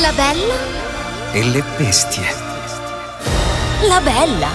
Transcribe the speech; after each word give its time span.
La 0.00 0.12
bella 0.12 0.54
E 1.32 1.42
le 1.44 1.62
bestie. 1.76 2.22
La 3.86 4.00
bella 4.00 4.48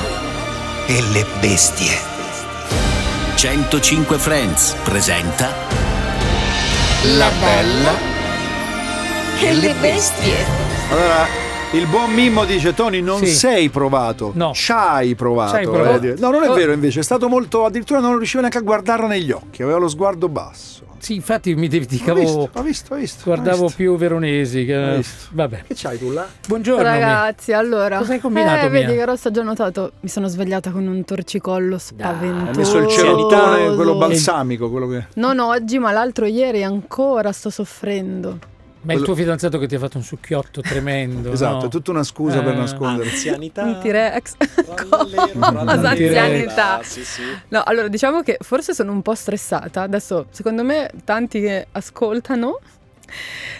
E 0.87 1.01
le 1.11 1.23
bestie. 1.39 1.95
105 3.35 4.17
Friends 4.17 4.73
presenta 4.83 5.49
La 7.15 7.29
bella 7.39 7.91
e 9.39 9.53
le 9.53 9.73
bestie 9.79 10.45
Allora, 10.89 11.27
il 11.73 11.85
buon 11.85 12.11
Mimmo 12.13 12.45
dice: 12.45 12.73
Tony, 12.73 13.01
non 13.01 13.19
Sì. 13.19 13.31
sei 13.31 13.69
provato. 13.69 14.31
No. 14.33 14.53
C'hai 14.55 15.13
provato. 15.13 15.51
C'hai 15.51 15.65
provato. 15.67 16.05
eh. 16.07 16.15
No, 16.17 16.31
non 16.31 16.43
è 16.45 16.49
vero, 16.49 16.71
invece. 16.71 17.01
È 17.01 17.03
stato 17.03 17.29
molto. 17.29 17.63
Addirittura 17.65 17.99
non 17.99 18.15
riusciva 18.17 18.39
neanche 18.39 18.57
a 18.57 18.61
guardarla 18.61 19.05
negli 19.05 19.31
occhi. 19.31 19.61
Aveva 19.61 19.77
lo 19.77 19.87
sguardo 19.87 20.27
basso. 20.29 20.81
Sì, 21.03 21.15
infatti 21.15 21.53
mi 21.53 21.65
Ho 21.65 21.69
dimenticavo. 21.69 22.17
visto, 22.21 22.49
ho 22.53 22.61
visto, 22.61 22.93
ho 22.93 22.97
visto. 22.97 23.21
Guardavo 23.25 23.57
ho 23.57 23.61
visto. 23.63 23.75
più 23.75 23.97
veronesi. 23.97 24.63
Che... 24.63 25.03
Vabbè. 25.31 25.63
Che 25.67 25.73
c'hai 25.75 25.97
tu 25.99 26.11
là? 26.11 26.25
Buongiorno. 26.47 26.81
Mi. 26.81 26.87
Ragazzi, 26.87 27.51
allora. 27.51 27.97
Cosa 27.97 28.13
hai 28.13 28.19
combinato, 28.21 28.67
Eh, 28.67 28.69
vedi 28.69 28.85
Mia? 28.85 28.95
che 28.95 29.05
Rossa 29.05 29.27
ha 29.27 29.31
già 29.31 29.43
notato. 29.43 29.91
Mi 29.99 30.07
sono 30.07 30.27
svegliata 30.29 30.71
con 30.71 30.87
un 30.87 31.03
torcicollo 31.03 31.77
spaventoso. 31.77 32.49
Hai 32.51 32.55
messo 32.55 32.77
il 32.77 32.87
cerotone, 32.87 33.75
quello 33.75 33.95
balsamico, 33.95 34.69
quello 34.71 34.87
che. 34.87 35.07
Non 35.15 35.39
oggi, 35.39 35.77
ma 35.77 35.91
l'altro 35.91 36.25
ieri 36.25 36.63
ancora 36.63 37.33
sto 37.33 37.49
soffrendo. 37.49 38.39
Ma 38.83 38.93
è 38.93 38.95
il 38.95 39.01
tuo 39.03 39.15
fidanzato 39.15 39.57
che 39.59 39.67
ti 39.67 39.75
ha 39.75 39.79
fatto 39.79 39.97
un 39.97 40.03
succhiotto 40.03 40.61
tremendo. 40.61 41.31
Esatto, 41.33 41.57
no? 41.59 41.65
è 41.65 41.69
tutta 41.69 41.91
una 41.91 42.03
scusa 42.03 42.41
per 42.41 42.53
Eh. 42.53 42.57
nascondere. 42.57 43.09
Anzianità. 43.09 43.63
Un 43.63 43.79
T-Rex. 43.81 44.35
Cosa 44.89 45.27
anzianità. 45.89 46.79
Ah, 46.79 46.83
sì, 46.83 47.03
sì. 47.03 47.21
No, 47.49 47.61
allora 47.65 47.87
diciamo 47.87 48.21
che 48.21 48.37
forse 48.41 48.73
sono 48.73 48.91
un 48.91 49.01
po' 49.01 49.15
stressata. 49.15 49.81
Adesso, 49.81 50.27
secondo 50.31 50.63
me, 50.63 50.89
tanti 51.03 51.39
che 51.41 51.67
ascoltano 51.71 52.59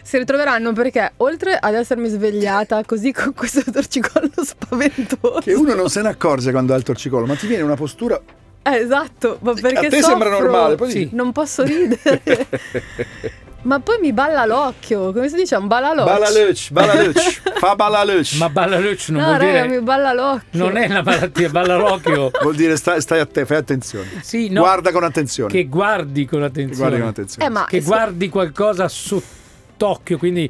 si 0.04 0.18
ritroveranno 0.18 0.74
perché 0.74 1.14
oltre 1.18 1.56
ad 1.60 1.76
essermi 1.76 2.08
svegliata 2.10 2.84
così 2.86 3.12
con 3.12 3.34
questo 3.34 3.62
torcicollo 3.72 4.32
spaventoso. 4.44 5.40
Che 5.42 5.54
uno 5.54 5.74
non 5.74 5.90
se 5.90 6.02
ne 6.02 6.10
accorge 6.10 6.52
quando 6.52 6.74
ha 6.74 6.78
il 6.78 6.84
torcicollo, 6.84 7.26
ma 7.26 7.36
ti 7.36 7.48
viene 7.48 7.64
una 7.64 7.76
postura. 7.76 8.20
Eh, 8.66 8.76
esatto, 8.78 9.38
ma 9.42 9.54
perché 9.54 9.88
a 9.88 9.90
te 9.90 10.02
sembra 10.02 10.30
soffro, 10.30 10.44
normale, 10.46 10.76
poi 10.76 10.90
Sì. 10.92 11.10
non 11.12 11.32
posso 11.32 11.64
ridere. 11.64 12.22
ma 13.64 13.80
poi 13.80 13.98
mi 14.02 14.14
balla 14.14 14.46
l'occhio, 14.46 15.12
come 15.12 15.28
si 15.30 15.36
dice? 15.36 15.56
Un 15.56 15.68
balaloccio. 15.68 16.06
Balaluc, 16.06 16.72
balaluc, 16.72 17.20
fa 17.60 17.76
balaluc. 17.76 18.34
Ma 18.38 18.50
Ballaluc 18.50 19.08
non 19.10 19.22
No, 19.22 19.28
vuol 19.28 19.40
raga, 19.40 19.62
dire. 19.64 19.68
mi 19.78 19.82
balla 19.84 20.14
l'occhio. 20.14 20.48
Non 20.64 20.78
è 20.78 20.86
una 20.88 21.02
malattia, 21.02 21.50
balla 21.50 21.76
l'occhio. 21.78 22.32
Vuol 22.42 22.56
dire 22.56 22.76
stai, 22.78 23.02
stai 23.02 23.20
a 23.20 23.26
te, 23.26 23.46
fai 23.46 23.58
attenzione. 23.58 24.08
Sì, 24.22 24.50
no. 24.50 24.62
Guarda 24.62 24.92
con 24.92 25.04
attenzione. 25.04 25.52
Che 25.52 25.66
guardi 25.68 26.26
con 26.26 26.44
attenzione. 26.44 26.78
Guarda 26.78 26.98
con 27.00 27.08
attenzione. 27.08 27.46
Eh, 27.46 27.50
ma 27.50 27.66
Che 27.66 27.82
se- 27.82 27.88
guardi 27.88 28.30
qualcosa 28.30 28.88
sott'occhio. 28.88 30.18
Quindi 30.18 30.50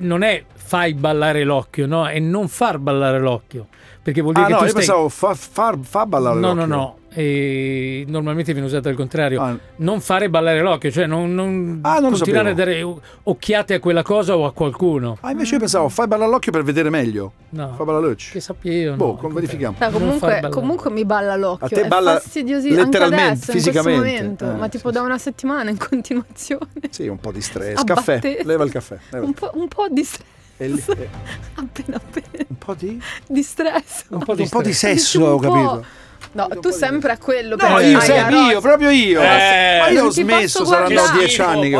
non 0.00 0.22
è 0.22 0.44
fai 0.54 0.94
ballare 0.94 1.44
l'occhio, 1.44 1.86
no? 1.86 2.06
È 2.08 2.18
non 2.18 2.48
far 2.48 2.78
ballare 2.78 3.18
l'occhio. 3.20 3.66
Perché 4.04 4.20
vuol 4.20 4.34
dire 4.34 4.44
Ah 4.44 4.48
che 4.48 4.52
no, 4.52 4.58
tu 4.58 4.64
io 4.66 4.70
stai. 4.70 4.84
pensavo 4.84 5.08
fa, 5.08 5.34
fa, 5.34 5.76
fa 5.80 6.04
ballare 6.06 6.38
No, 6.38 6.48
no, 6.52 6.54
l'occhio. 6.66 6.74
no. 6.76 6.96
E 7.16 8.04
normalmente 8.08 8.52
viene 8.52 8.66
usato 8.66 8.88
al 8.88 8.96
contrario. 8.96 9.40
Ah. 9.40 9.56
Non 9.76 10.00
fare 10.00 10.28
ballare 10.28 10.60
l'occhio, 10.60 10.90
cioè 10.90 11.06
non, 11.06 11.32
non 11.32 11.78
Ah, 11.82 12.00
non 12.00 12.10
continuare 12.10 12.50
a 12.50 12.54
dare 12.54 12.84
occhiate 13.22 13.74
a 13.74 13.80
quella 13.80 14.02
cosa 14.02 14.36
o 14.36 14.44
a 14.44 14.52
qualcuno. 14.52 15.16
Ah, 15.20 15.30
invece 15.30 15.54
io 15.54 15.60
pensavo 15.60 15.88
fai 15.88 16.06
ballare 16.06 16.30
l'occhio 16.30 16.52
per 16.52 16.64
vedere 16.64 16.90
meglio. 16.90 17.32
No. 17.50 17.72
Fa 17.76 17.84
ballare 17.84 18.08
l'occhio. 18.08 18.32
Che 18.32 18.40
sappia 18.40 18.72
io. 18.72 18.94
Boh, 18.96 19.06
no, 19.06 19.14
con- 19.16 19.32
verifichiamo. 19.32 19.76
Far 19.78 19.90
comunque, 19.92 20.48
comunque 20.50 20.90
mi 20.90 21.04
balla 21.06 21.36
l'occhio. 21.36 21.66
A 21.66 21.68
te 21.70 21.82
è 21.82 21.88
balla 21.88 22.12
fastidiosissimo 22.20 22.80
anche 22.82 22.98
letteralmente, 22.98 23.32
adesso, 23.32 23.52
fisicamente. 23.52 23.90
In 23.94 24.00
questo 24.02 24.22
momento, 24.24 24.44
Eh, 24.44 24.58
ma 24.60 24.68
tipo 24.68 24.88
sì. 24.88 24.94
da 24.94 25.00
una 25.02 25.18
settimana 25.18 25.70
in 25.70 25.78
continuazione. 25.78 26.66
Sì, 26.90 27.06
un 27.08 27.18
po' 27.20 27.32
di 27.32 27.40
stress. 27.40 27.82
Caffè, 27.84 28.40
leva 28.44 28.64
il 28.64 28.70
caffè. 28.70 28.98
leva 29.10 29.24
Un 29.24 29.30
il 29.30 29.36
po', 29.38 29.50
un 29.54 29.68
po' 29.68 29.86
di 29.88 30.04
stress. 30.04 30.32
Lì- 30.58 30.82
eh, 30.86 31.08
Appena 31.54 31.96
appena. 31.96 32.44
un 32.48 32.58
po' 32.58 32.74
di, 32.74 33.00
Di 33.26 33.42
stress. 33.42 34.04
Un 34.08 34.24
po' 34.24 34.34
di, 34.34 34.42
un 34.42 34.48
po' 34.48 34.62
di 34.62 34.72
sesso, 34.72 35.24
ho 35.24 35.38
capito. 35.38 35.84
No, 36.32 36.48
tu 36.60 36.70
sempre 36.70 37.12
a 37.12 37.18
quello. 37.18 37.54
No, 37.54 37.78
io, 37.78 38.00
sempre 38.00 38.36
io, 38.50 38.60
proprio 38.60 38.90
io. 38.90 39.20
Eh, 39.20 39.78
ma 39.80 39.88
io 39.88 40.06
ho 40.06 40.10
smesso, 40.10 40.64
saranno 40.64 41.02
dieci 41.16 41.40
anni 41.40 41.70
che. 41.70 41.78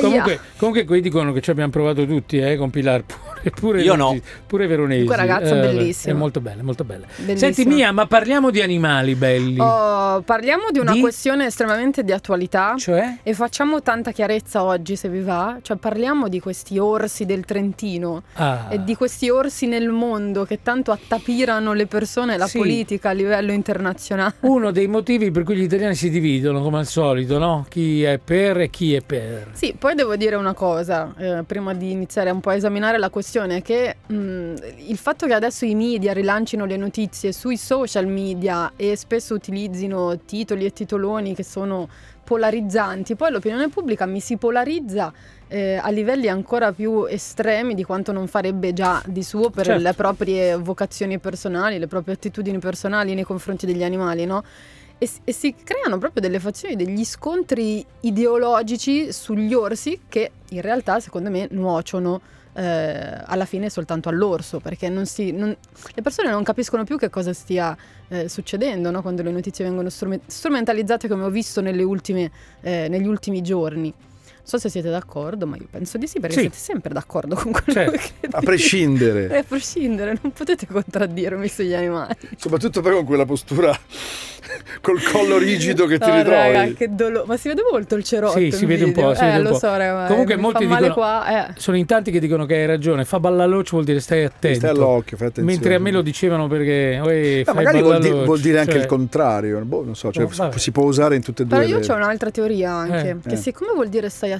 Comunque, 0.00 0.40
comunque 0.56 0.84
qui 0.84 1.00
dicono 1.02 1.32
che 1.32 1.40
ci 1.42 1.50
abbiamo 1.50 1.70
provato 1.70 2.06
tutti 2.06 2.38
eh, 2.38 2.56
con 2.56 2.70
Pilar 2.70 3.02
pure, 3.58 3.82
Io 3.82 3.94
no. 3.94 4.18
pure 4.46 4.66
Veronesi. 4.66 5.04
Comunque, 5.04 5.26
ragazza, 5.26 5.56
Eh, 5.56 5.60
bellissima. 5.60 6.14
È 6.14 6.16
molto 6.16 6.40
bella, 6.40 6.62
molto 6.62 6.84
bella. 6.84 7.06
Bellissima. 7.16 7.52
Senti 7.52 7.64
Mia, 7.66 7.92
ma 7.92 8.06
parliamo 8.06 8.50
di 8.50 8.60
animali 8.60 9.14
belli. 9.14 9.58
Oh, 9.60 10.20
parliamo 10.22 10.64
di 10.70 10.78
una 10.78 10.92
Di? 10.92 11.00
questione 11.00 11.46
estremamente 11.46 12.02
di 12.04 12.12
attualità. 12.12 12.74
Cioè? 12.76 13.18
E 13.22 13.34
facciamo 13.34 13.82
tanta 13.82 14.12
chiarezza 14.12 14.62
oggi, 14.64 14.96
se 14.96 15.08
vi 15.08 15.20
va. 15.20 15.58
Cioè, 15.62 15.76
parliamo 15.76 16.28
di 16.28 16.40
questi 16.40 16.78
orsi 16.78 17.24
del 17.26 17.44
Trentino 17.44 18.22
Ah. 18.34 18.66
e 18.70 18.82
di 18.82 18.94
questi 18.94 19.28
orsi 19.28 19.66
nel 19.66 19.88
mondo 19.88 20.44
che 20.44 20.60
tanto 20.62 20.92
attapirano 20.92 21.72
le 21.72 21.86
persone 21.86 22.34
e 22.34 22.36
la 22.36 22.46
Sì. 22.46 22.58
politica 22.58 23.10
a 23.10 23.12
livello 23.12 23.52
internazionale. 23.52 24.34
Uno 24.46 24.70
dei 24.70 24.86
motivi 24.86 25.30
per 25.30 25.42
cui 25.42 25.56
gli 25.56 25.62
italiani 25.62 25.94
si 25.94 26.08
dividono, 26.10 26.62
come 26.62 26.78
al 26.78 26.86
solito, 26.86 27.38
no? 27.38 27.66
Chi 27.68 28.02
è 28.02 28.18
per 28.22 28.60
e 28.60 28.70
chi 28.70 28.94
è 28.94 29.00
per. 29.02 29.48
Sì, 29.52 29.74
poi 29.78 29.94
devo 29.94 30.16
dire 30.16 30.36
una 30.36 30.54
cosa, 30.54 31.12
eh, 31.18 31.42
prima 31.46 31.74
di 31.74 31.90
iniziare 31.90 32.30
un 32.30 32.40
po' 32.40 32.50
a 32.50 32.54
esaminare 32.54 32.98
la 32.98 33.10
questione, 33.10 33.34
che 33.62 33.96
mh, 34.06 34.54
il 34.88 34.96
fatto 34.96 35.26
che 35.26 35.34
adesso 35.34 35.64
i 35.66 35.74
media 35.74 36.12
rilancino 36.14 36.64
le 36.64 36.76
notizie 36.78 37.32
sui 37.32 37.58
social 37.58 38.06
media 38.06 38.72
e 38.76 38.96
spesso 38.96 39.34
utilizzino 39.34 40.18
titoli 40.24 40.64
e 40.64 40.72
titoloni 40.72 41.34
che 41.34 41.42
sono 41.44 41.88
polarizzanti, 42.24 43.14
poi 43.14 43.30
l'opinione 43.30 43.68
pubblica 43.68 44.06
mi 44.06 44.18
si 44.20 44.36
polarizza 44.36 45.12
eh, 45.48 45.76
a 45.80 45.90
livelli 45.90 46.28
ancora 46.28 46.72
più 46.72 47.04
estremi 47.04 47.74
di 47.74 47.84
quanto 47.84 48.10
non 48.10 48.26
farebbe 48.26 48.72
già 48.72 49.00
di 49.06 49.22
suo 49.22 49.50
per 49.50 49.66
Certo. 49.66 49.82
le 49.82 49.92
proprie 49.92 50.56
vocazioni 50.56 51.18
personali, 51.18 51.78
le 51.78 51.86
proprie 51.86 52.14
attitudini 52.14 52.58
personali 52.58 53.14
nei 53.14 53.22
confronti 53.24 53.66
degli 53.66 53.84
animali, 53.84 54.24
no? 54.24 54.42
E, 54.98 55.08
e 55.24 55.32
si 55.32 55.54
creano 55.62 55.98
proprio 55.98 56.22
delle 56.22 56.40
fazioni, 56.40 56.74
degli 56.74 57.04
scontri 57.04 57.84
ideologici 58.00 59.12
sugli 59.12 59.52
orsi 59.54 60.00
che 60.08 60.30
in 60.50 60.62
realtà 60.62 60.98
secondo 61.00 61.30
me 61.30 61.46
nuociono 61.50 62.20
eh, 62.56 63.22
alla 63.24 63.44
fine 63.44 63.68
soltanto 63.68 64.08
all'orso 64.08 64.60
perché 64.60 64.88
non 64.88 65.04
si, 65.06 65.30
non- 65.30 65.54
le 65.94 66.02
persone 66.02 66.30
non 66.30 66.42
capiscono 66.42 66.84
più 66.84 66.96
che 66.96 67.10
cosa 67.10 67.32
stia 67.32 67.76
eh, 68.08 68.28
succedendo 68.28 68.90
no? 68.90 69.02
quando 69.02 69.22
le 69.22 69.30
notizie 69.30 69.64
vengono 69.64 69.90
strume- 69.90 70.20
strumentalizzate 70.26 71.06
come 71.06 71.24
ho 71.24 71.30
visto 71.30 71.60
ultime, 71.82 72.30
eh, 72.62 72.88
negli 72.88 73.06
ultimi 73.06 73.42
giorni. 73.42 73.92
Non 74.48 74.60
so 74.60 74.68
se 74.68 74.68
siete 74.70 74.90
d'accordo, 74.90 75.44
ma 75.44 75.56
io 75.56 75.66
penso 75.68 75.98
di 75.98 76.06
sì, 76.06 76.20
perché 76.20 76.34
Sì. 76.36 76.40
siete 76.42 76.56
sempre 76.56 76.94
d'accordo 76.94 77.34
con 77.34 77.50
quello 77.50 77.72
Certo. 77.72 77.90
che 77.98 78.28
A 78.30 78.40
prescindere. 78.42 79.28
Eh, 79.28 79.38
a 79.38 79.42
prescindere, 79.42 80.16
non 80.22 80.30
potete 80.32 80.66
contraddirmi 80.68 81.48
sugli 81.48 81.74
animali. 81.74 82.14
Soprattutto 82.36 82.80
poi 82.80 82.92
con 82.92 83.04
quella 83.04 83.24
postura 83.24 83.76
col 84.80 85.02
collo 85.02 85.36
rigido 85.38 85.86
che 85.86 85.98
ti 85.98 86.08
No, 86.08 86.14
ritrovi. 86.16 86.36
raga, 86.52 86.72
che 86.74 86.94
dolore. 86.94 87.24
Ma 87.26 87.36
si 87.36 87.48
vede 87.48 87.62
molto 87.68 87.96
il 87.96 88.04
cerotto 88.04 88.38
Sì, 88.38 88.52
si 88.52 88.66
vede 88.66 88.84
un 88.84 88.90
video. 88.90 89.08
po', 89.08 89.14
si 89.16 89.22
eh, 89.22 89.26
vede 89.26 89.38
un 89.38 89.42
lo 89.44 89.50
po'. 89.50 89.58
so, 89.58 89.66
raga, 89.76 89.94
ma 90.02 90.06
Comunque 90.06 90.36
molti 90.36 90.62
fa 90.62 90.68
male 90.70 90.86
dicono- 90.88 90.94
qua, 91.06 91.48
eh. 91.48 91.52
Sono 91.56 91.76
in 91.76 91.86
tanti 91.86 92.10
che 92.12 92.20
dicono 92.20 92.46
che 92.46 92.54
hai 92.54 92.66
ragione. 92.66 93.04
Fa 93.04 93.18
ballaloccio 93.18 93.70
vuol 93.72 93.84
dire 93.84 93.98
stai 93.98 94.22
attento. 94.24 94.58
Stai 94.58 94.70
all'occhio, 94.70 95.16
fai 95.16 95.26
attenzione. 95.26 95.50
Mentre 95.50 95.74
a 95.74 95.78
me 95.80 95.90
lo 95.90 96.02
dicevano 96.02 96.46
perché. 96.46 97.00
"Uè, 97.02 97.12
Eh, 97.12 97.44
magari 97.52 97.80
vuol, 97.80 97.94
di- 97.96 98.02
ballaloccio", 98.02 98.24
vuol 98.26 98.40
dire 98.40 98.58
anche 98.60 98.70
cioè- 98.72 98.80
il 98.82 98.86
contrario. 98.86 99.58
Boh, 99.64 99.82
non 99.84 99.96
so, 99.96 100.12
cioè, 100.12 100.22
No, 100.22 100.30
vabbè. 100.32 100.56
si 100.58 100.70
può 100.70 100.84
usare 100.84 101.16
in 101.16 101.22
tutte 101.22 101.42
e 101.42 101.46
due. 101.46 101.56
Però 101.58 101.68
io 101.68 101.78
le- 101.80 101.92
ho 101.92 101.96
un'altra 101.96 102.30
teoria 102.30 102.70
anche, 102.70 103.08
Eh. 103.10 103.16
che 103.28 103.34
Eh. 103.34 103.36
siccome 103.36 103.72
vuol 103.74 103.88
dire 103.88 104.08
stai 104.08 104.30
attento, 104.30 104.35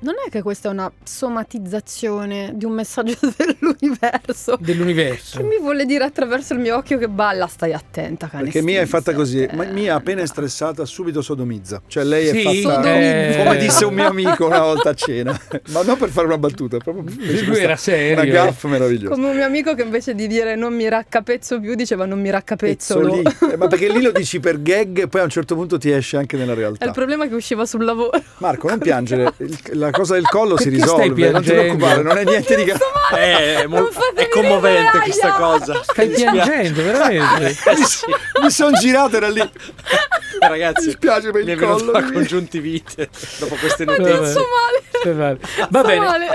non 0.00 0.14
è 0.26 0.30
che 0.30 0.42
questa 0.42 0.68
è 0.68 0.72
una 0.72 0.90
somatizzazione 1.02 2.52
di 2.54 2.64
un 2.64 2.72
messaggio 2.72 3.16
dell'universo. 3.36 4.56
dell'universo. 4.60 5.38
Che 5.38 5.42
mi 5.44 5.58
vuole 5.58 5.84
dire 5.84 6.04
attraverso 6.04 6.54
il 6.54 6.60
mio 6.60 6.76
occhio 6.76 6.98
che 6.98 7.08
balla, 7.08 7.46
stai 7.46 7.72
attenta, 7.72 8.28
cane. 8.28 8.44
Perché 8.44 8.62
Mia 8.62 8.80
è 8.80 8.86
fatta 8.86 9.12
così. 9.14 9.46
Ma 9.52 9.64
Mia 9.64 9.94
appena 9.94 10.22
è 10.22 10.26
stressata 10.26 10.84
subito 10.84 11.22
sodomizza. 11.22 11.82
Cioè 11.86 12.04
lei 12.04 12.28
Sì, 12.28 12.40
è 12.40 12.62
fatta 12.62 12.94
eh, 12.94 13.34
come 13.44 13.56
disse 13.56 13.84
un 13.84 13.94
mio 13.94 14.06
amico 14.06 14.46
una 14.46 14.60
volta 14.60 14.90
a 14.90 14.94
cena. 14.94 15.38
Ma 15.70 15.82
non 15.82 15.96
per 15.96 16.08
fare 16.10 16.26
una 16.26 16.38
battuta, 16.38 16.78
proprio 16.78 17.04
Lui 17.46 17.58
era 17.58 17.76
serio. 17.76 18.14
Una 18.14 18.24
gaffa 18.30 18.68
meravigliosa. 18.68 19.14
Come 19.14 19.28
un 19.28 19.36
mio 19.36 19.44
amico 19.44 19.74
che 19.74 19.82
invece 19.82 20.14
di 20.14 20.26
dire 20.26 20.54
non 20.54 20.74
mi 20.74 20.88
raccapezzo 20.88 21.60
più 21.60 21.74
diceva 21.74 22.04
non 22.06 22.20
mi 22.20 22.30
raccapezzolo. 22.30 23.22
Pezzo 23.22 23.46
lì. 23.46 23.56
Ma 23.56 23.66
perché 23.68 23.88
lì 23.90 24.00
lo 24.02 24.12
dici 24.12 24.40
per 24.40 24.60
gag 24.62 25.00
e 25.02 25.08
poi 25.08 25.20
a 25.20 25.24
un 25.24 25.30
certo 25.30 25.54
punto 25.54 25.78
ti 25.78 25.90
esce 25.90 26.16
anche 26.16 26.36
nella 26.36 26.52
È 26.52 26.56
realtà. 26.56 26.84
il 26.84 26.92
problema 26.92 27.26
che 27.26 27.34
usciva 27.34 27.64
sul 27.66 27.84
lavoro. 27.84 28.10
Marco, 28.38 28.68
non 28.68 28.78
piangere, 28.78 29.23
il- 29.38 29.58
la 29.72 29.90
cosa 29.90 30.14
del 30.14 30.24
collo 30.28 30.56
si 30.56 30.70
Perché 30.70 30.86
stai 30.86 31.08
risolve, 31.08 31.30
non 31.30 31.42
ti 31.42 31.50
preoccupare, 31.50 32.02
non 32.02 32.16
è 32.18 32.24
niente 32.24 32.56
di 32.56 32.64
grave. 32.64 32.82
Eh, 33.14 33.62
è, 33.62 33.66
mo- 33.66 33.88
è 34.14 34.28
commovente 34.28 34.98
questa 35.00 35.32
cosa. 35.32 35.82
Stai 35.82 36.08
piangendo, 36.08 36.82
veramente. 36.82 37.56
Mi 38.42 38.50
sono 38.50 38.76
girato 38.76 39.16
era 39.16 39.28
lì. 39.28 39.42
Ragazzi, 40.40 40.86
Mi 40.86 40.92
spiace 40.92 41.30
per 41.30 41.48
il 41.48 41.58
collo. 41.58 41.90
la 41.92 42.02
congiuntivite 42.02 43.08
dopo 43.38 43.54
queste 43.56 43.84
notizie. 43.84 44.24
Sto 44.26 45.14
male. 45.14 45.38
Va 45.38 45.66
Sto 45.68 45.82
bene. 45.82 45.98
male. 46.00 46.26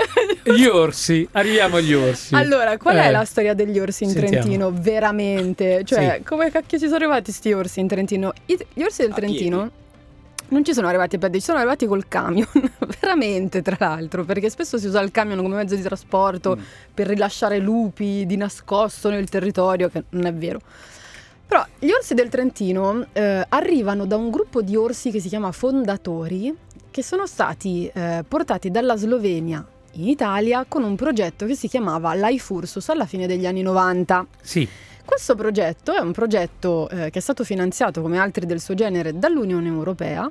Gli 0.44 0.64
orsi, 0.64 1.28
arriviamo 1.32 1.76
agli 1.76 1.92
orsi. 1.94 2.34
Allora, 2.34 2.76
qual 2.78 2.96
Eh, 2.96 3.02
è 3.04 3.10
la 3.10 3.24
storia 3.24 3.54
degli 3.54 3.78
orsi 3.78 4.04
in 4.04 4.10
sentiamo. 4.10 4.36
Trentino? 4.36 4.72
Veramente? 4.74 5.82
Cioè, 5.84 6.14
Sì. 6.18 6.22
come 6.24 6.50
cacchio 6.50 6.78
ci 6.78 6.84
sono 6.84 6.96
arrivati 6.96 7.30
sti 7.32 7.52
orsi 7.52 7.80
in 7.80 7.88
Trentino? 7.88 8.32
I- 8.46 8.58
gli 8.72 8.82
orsi 8.82 9.02
del 9.02 9.10
A 9.10 9.14
Trentino 9.14 9.70
non 10.50 10.64
ci 10.64 10.72
sono 10.74 10.86
arrivati 10.86 11.16
a 11.16 11.18
piedi, 11.18 11.38
ci 11.38 11.44
sono 11.46 11.58
arrivati 11.58 11.86
col 11.86 12.06
camion, 12.06 12.46
veramente 13.00 13.62
tra 13.62 13.76
l'altro, 13.78 14.24
perché 14.24 14.50
spesso 14.50 14.78
si 14.78 14.86
usa 14.86 15.00
il 15.00 15.10
camion 15.10 15.40
come 15.42 15.56
mezzo 15.56 15.74
di 15.74 15.82
trasporto 15.82 16.56
Mm. 16.56 16.60
per 16.94 17.06
rilasciare 17.06 17.58
lupi 17.58 18.24
di 18.26 18.36
nascosto 18.36 19.10
nel 19.10 19.28
territorio, 19.28 19.88
che 19.88 20.04
non 20.10 20.26
è 20.26 20.32
vero. 20.34 20.60
Però 21.46 21.64
gli 21.78 21.90
orsi 21.90 22.14
del 22.14 22.28
Trentino 22.28 23.06
eh, 23.12 23.44
arrivano 23.48 24.06
da 24.06 24.16
un 24.16 24.30
gruppo 24.30 24.62
di 24.62 24.76
orsi 24.76 25.10
che 25.10 25.18
si 25.20 25.28
chiama 25.28 25.50
Fondatori, 25.50 26.54
che 26.90 27.02
sono 27.02 27.26
stati 27.26 27.90
eh, 27.92 28.24
portati 28.26 28.70
dalla 28.70 28.96
Slovenia 28.96 29.64
in 29.94 30.08
Italia 30.08 30.64
con 30.68 30.84
un 30.84 30.94
progetto 30.94 31.46
che 31.46 31.54
si 31.56 31.66
chiamava 31.66 32.14
Life 32.14 32.52
Ursus 32.52 32.88
alla 32.88 33.06
fine 33.06 33.26
degli 33.26 33.46
anni 33.46 33.62
90. 33.62 34.26
Sì, 34.40 34.68
Questo 35.10 35.34
progetto 35.34 35.92
è 35.92 35.98
un 35.98 36.12
progetto 36.12 36.88
eh, 36.88 37.10
che 37.10 37.18
è 37.18 37.20
stato 37.20 37.42
finanziato 37.42 38.00
come 38.00 38.16
altri 38.16 38.46
del 38.46 38.60
suo 38.60 38.74
genere 38.74 39.18
dall'Unione 39.18 39.66
Europea 39.66 40.30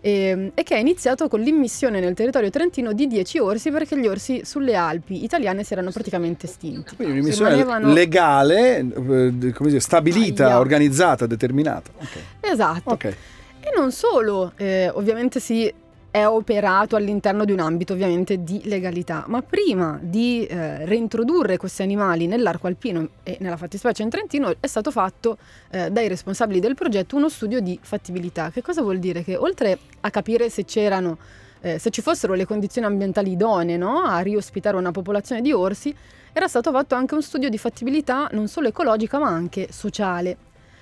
e, 0.00 0.50
e 0.54 0.62
che 0.64 0.74
è 0.74 0.78
iniziato 0.80 1.28
con 1.28 1.40
l'immissione 1.40 2.00
nel 2.00 2.14
territorio 2.14 2.50
trentino 2.50 2.92
di 2.92 3.06
10 3.06 3.38
orsi 3.38 3.70
perché 3.70 3.96
gli 3.96 4.08
orsi 4.08 4.40
sulle 4.44 4.74
Alpi 4.74 5.22
italiane 5.22 5.62
si 5.62 5.72
erano 5.72 5.92
praticamente 5.92 6.46
estinti. 6.46 6.96
Quindi 6.96 7.18
un'emissione 7.20 7.50
Rimanevano- 7.54 7.92
legale, 7.92 8.78
eh, 8.78 9.52
come 9.52 9.68
dire, 9.68 9.78
stabilita, 9.78 10.46
Aia. 10.46 10.58
organizzata, 10.58 11.24
determinata. 11.26 11.92
Ok. 11.96 12.18
Esatto. 12.40 12.90
Ok. 12.90 13.04
E 13.04 13.72
non 13.76 13.92
solo, 13.92 14.52
eh, 14.56 14.90
ovviamente 14.92 15.38
si 15.38 15.72
è 16.10 16.26
operato 16.26 16.96
all'interno 16.96 17.44
di 17.44 17.52
un 17.52 17.60
ambito 17.60 17.92
ovviamente 17.92 18.42
di 18.42 18.62
legalità, 18.64 19.24
ma 19.28 19.42
prima 19.42 19.98
di 20.00 20.46
eh, 20.46 20.86
reintrodurre 20.86 21.56
questi 21.56 21.82
animali 21.82 22.26
nell'arco 22.26 22.66
alpino 22.66 23.08
e 23.22 23.36
nella 23.40 23.56
fattispecie 23.56 24.02
in 24.02 24.08
Trentino 24.08 24.54
è 24.58 24.66
stato 24.66 24.90
fatto 24.90 25.36
eh, 25.70 25.90
dai 25.90 26.08
responsabili 26.08 26.60
del 26.60 26.74
progetto 26.74 27.16
uno 27.16 27.28
studio 27.28 27.60
di 27.60 27.78
fattibilità. 27.80 28.50
Che 28.50 28.62
cosa 28.62 28.80
vuol 28.80 28.98
dire? 28.98 29.22
Che 29.22 29.36
oltre 29.36 29.78
a 30.00 30.10
capire 30.10 30.48
se 30.48 30.64
c'erano 30.64 31.18
eh, 31.60 31.78
se 31.78 31.90
ci 31.90 32.02
fossero 32.02 32.34
le 32.34 32.46
condizioni 32.46 32.86
ambientali 32.86 33.32
idonee 33.32 33.76
no, 33.76 34.02
a 34.02 34.20
riospitare 34.20 34.76
una 34.76 34.92
popolazione 34.92 35.40
di 35.40 35.52
orsi, 35.52 35.94
era 36.32 36.46
stato 36.46 36.70
fatto 36.70 36.94
anche 36.94 37.14
un 37.14 37.22
studio 37.22 37.48
di 37.48 37.58
fattibilità 37.58 38.28
non 38.32 38.48
solo 38.48 38.68
ecologica 38.68 39.18
ma 39.18 39.28
anche 39.28 39.68
sociale. 39.70 40.36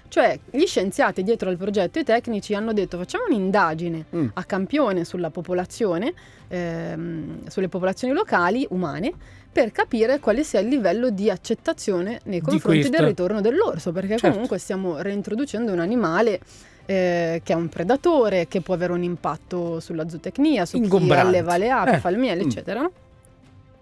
Cioè 0.08 0.38
gli 0.50 0.64
scienziati 0.66 1.22
dietro 1.22 1.48
al 1.50 1.56
progetto 1.56 1.98
i 1.98 2.04
tecnici 2.04 2.54
hanno 2.54 2.72
detto 2.72 2.96
facciamo 2.98 3.24
un'indagine 3.28 4.04
Mm. 4.14 4.26
a 4.34 4.44
campione 4.44 5.04
sulla 5.04 5.30
popolazione, 5.30 6.12
ehm, 6.48 7.48
sulle 7.48 7.68
popolazioni 7.68 8.14
locali 8.14 8.66
umane, 8.70 9.12
per 9.50 9.72
capire 9.72 10.20
quale 10.20 10.44
sia 10.44 10.60
il 10.60 10.68
livello 10.68 11.10
di 11.10 11.30
accettazione 11.30 12.20
nei 12.24 12.40
confronti 12.40 12.88
del 12.90 13.06
ritorno 13.06 13.40
dell'orso, 13.40 13.90
perché 13.92 14.16
Certo. 14.16 14.30
comunque 14.30 14.58
stiamo 14.58 14.98
reintroducendo 15.00 15.72
un 15.72 15.80
animale 15.80 16.40
eh, 16.88 17.40
che 17.42 17.52
è 17.52 17.56
un 17.56 17.68
predatore, 17.68 18.46
che 18.46 18.60
può 18.60 18.74
avere 18.74 18.92
un 18.92 19.02
impatto 19.02 19.80
sulla 19.80 20.08
zootecnia, 20.08 20.64
su 20.66 20.78
chi 20.80 21.10
alleva 21.12 21.56
le 21.56 21.68
api, 21.70 21.90
Eh. 21.90 21.98
fa 21.98 22.10
il 22.10 22.18
miele, 22.18 22.44
Mm. 22.44 22.46
eccetera. 22.46 22.80
no? 22.82 22.92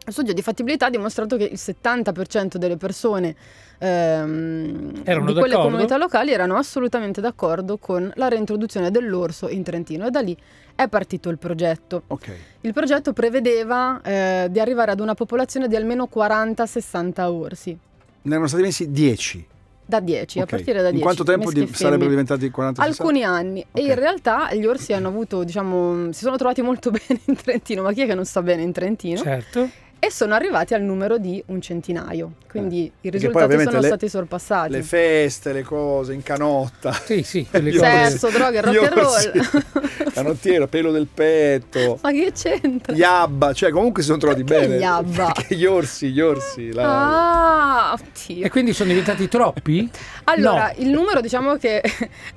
Lo 0.06 0.12
studio 0.12 0.35
di 0.35 0.43
fattibilità 0.43 0.87
ha 0.87 0.91
dimostrato 0.91 1.37
che 1.39 1.45
il 1.45 1.59
70% 1.59 2.56
delle 2.56 2.77
persone 2.77 3.35
ehm, 3.79 5.01
Erano 5.05 5.27
di 5.27 5.33
quelle 5.33 5.49
d'accordo? 5.49 5.71
comunità 5.71 5.97
locali 5.97 6.31
erano 6.31 6.56
assolutamente 6.56 7.21
d'accordo 7.23 7.79
con 7.79 8.12
la 8.17 8.29
reintroduzione 8.29 8.91
dell'orso 8.91 9.49
in 9.49 9.62
Trentino 9.62 10.06
e 10.06 10.11
da 10.11 10.21
lì 10.21 10.37
è 10.75 10.89
partito 10.89 11.31
il 11.31 11.39
progetto. 11.39 12.03
Ok. 12.09 12.31
Il 12.62 12.73
progetto 12.75 13.12
prevedeva 13.15 14.01
eh, 14.03 14.49
di 14.51 14.61
arrivare 14.61 14.91
ad 14.93 15.01
una 15.01 15.15
popolazione 15.15 15.69
di 15.69 15.77
almeno 15.77 16.09
40-60 16.15 17.21
orsi, 17.23 17.79
Ne 18.23 18.31
erano 18.31 18.47
stati 18.47 18.62
messi 18.62 18.91
10. 18.91 19.47
da 19.87 20.00
10, 20.00 20.39
a 20.39 20.43
Ok. 20.43 20.49
partire 20.50 20.79
da 20.83 20.91
10. 20.91 20.97
In 20.97 21.03
quanto 21.03 21.25
tempo 21.25 21.50
e 21.50 21.53
di- 21.55 21.73
sarebbero 21.75 22.11
diventati 22.11 22.50
40 22.50 22.83
Alcuni 22.83 23.23
anni 23.23 23.61
e 23.73 23.81
Ok. 23.83 23.89
in 23.89 23.95
realtà 23.95 24.53
gli 24.55 24.65
orsi 24.67 24.93
hanno 24.93 25.09
avuto, 25.09 25.45
diciamo, 25.45 26.12
si 26.12 26.25
sono 26.25 26.37
trovati 26.37 26.61
molto 26.62 26.91
bene 26.93 27.21
in 27.25 27.37
Trentino, 27.37 27.83
ma 27.83 27.93
chi 27.93 28.03
è 28.03 28.07
che 28.07 28.15
non 28.15 28.25
sta 28.27 28.43
bene 28.43 28.61
in 28.62 28.73
Trentino? 28.73 29.19
certo. 29.21 29.69
E 30.05 30.11
sono 30.11 30.35
arrivati 30.35 30.75
al 30.75 30.83
numero 30.83 31.17
di 31.17 31.43
un 31.47 31.62
centinaio, 31.62 32.33
quindi 32.51 32.83
i 32.83 32.87
Eh, 32.87 32.91
poi 33.01 33.11
risultati 33.11 33.62
sono 33.62 33.81
le- 33.81 33.87
stati 33.87 34.09
sorpassati. 34.11 34.71
Le 34.73 34.83
feste, 34.83 35.53
le 35.55 35.62
cose, 35.62 36.12
in 36.12 36.23
canotta. 36.23 36.93
Sì, 36.93 37.23
sì, 37.23 37.39
Gli 37.51 37.75
cose. 37.79 38.11
Sesso, 38.11 38.29
droghe, 38.29 38.61
rock 38.61 38.75
Gli 38.75 38.85
and 38.85 38.93
roll. 38.93 40.12
Canottiera, 40.12 40.67
pelo 40.67 40.93
del 40.93 41.06
petto. 41.12 41.99
ma 42.03 42.11
che 42.11 42.33
c'entra? 42.35 42.95
Yabba, 42.95 43.55
cioè 43.55 43.71
comunque 43.71 44.03
si 44.03 44.09
sono 44.09 44.19
trovati 44.21 44.45
Perché 44.45 44.67
bene. 44.67 44.81
Yabba? 44.81 45.33
Perché 45.35 45.55
gli 45.56 45.65
orsi, 45.65 46.11
gli 46.11 46.21
orsi. 46.21 46.71
la- 46.73 47.91
Ah, 47.91 47.93
oddio. 47.95 48.45
E 48.45 48.50
quindi 48.50 48.75
sono 48.75 48.91
diventati 48.91 49.27
troppi? 49.29 49.89
Allora, 50.25 50.67
No. 50.77 50.83
il 50.85 50.91
numero 50.91 51.21
diciamo 51.23 51.57
che 51.57 51.81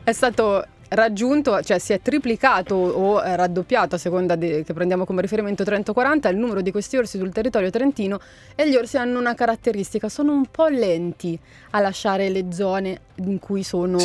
è 0.04 0.12
stato 0.14 0.66
raggiunto, 0.90 1.62
cioè 1.62 1.80
si 1.80 1.94
è 1.94 2.00
triplicato 2.02 2.76
o 2.76 3.20
raddoppiato 3.22 3.96
a 3.96 3.98
seconda 3.98 4.36
de- 4.36 4.64
che 4.64 4.74
prendiamo 4.74 5.06
come 5.06 5.22
riferimento 5.22 5.64
30-40 5.64 6.30
il 6.30 6.38
numero 6.38 6.62
di 6.62 6.72
questi 6.72 6.98
orsi 6.98 7.18
sul 7.18 7.32
territorio 7.32 7.70
trentino 7.70 8.20
e 8.56 8.70
gli 8.70 8.76
orsi 8.76 8.98
hanno 8.98 9.20
una 9.20 9.34
caratteristica, 9.34 10.10
sono 10.10 10.32
un 10.32 10.46
po' 10.50 10.68
lenti 10.68 11.38
a 11.72 11.80
lasciare 11.80 12.30
le 12.30 12.46
zone 12.52 13.02
in 13.16 13.40
cui 13.40 13.64
sono 13.64 13.98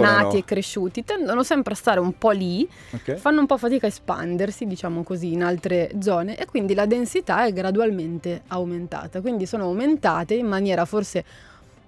eh, 0.00 0.02
nati 0.02 0.36
e 0.38 0.44
cresciuti, 0.44 1.04
tendono 1.04 1.42
sempre 1.42 1.72
a 1.72 1.76
stare 1.76 2.00
un 2.00 2.16
po' 2.18 2.30
lì, 2.30 2.68
Ok. 2.92 3.14
fanno 3.14 3.40
un 3.40 3.46
po' 3.46 3.56
fatica 3.56 3.86
a 3.86 3.88
espandersi, 3.88 4.66
diciamo 4.66 5.02
così, 5.02 5.32
in 5.32 5.42
altre 5.42 5.90
zone 6.00 6.36
e 6.36 6.44
quindi 6.46 6.74
la 6.74 6.86
densità 6.86 7.44
è 7.46 7.52
gradualmente 7.52 8.42
aumentata, 8.48 9.20
quindi 9.20 9.46
sono 9.46 9.64
aumentate 9.64 10.34
in 10.34 10.46
maniera 10.46 10.84
forse 10.84 11.24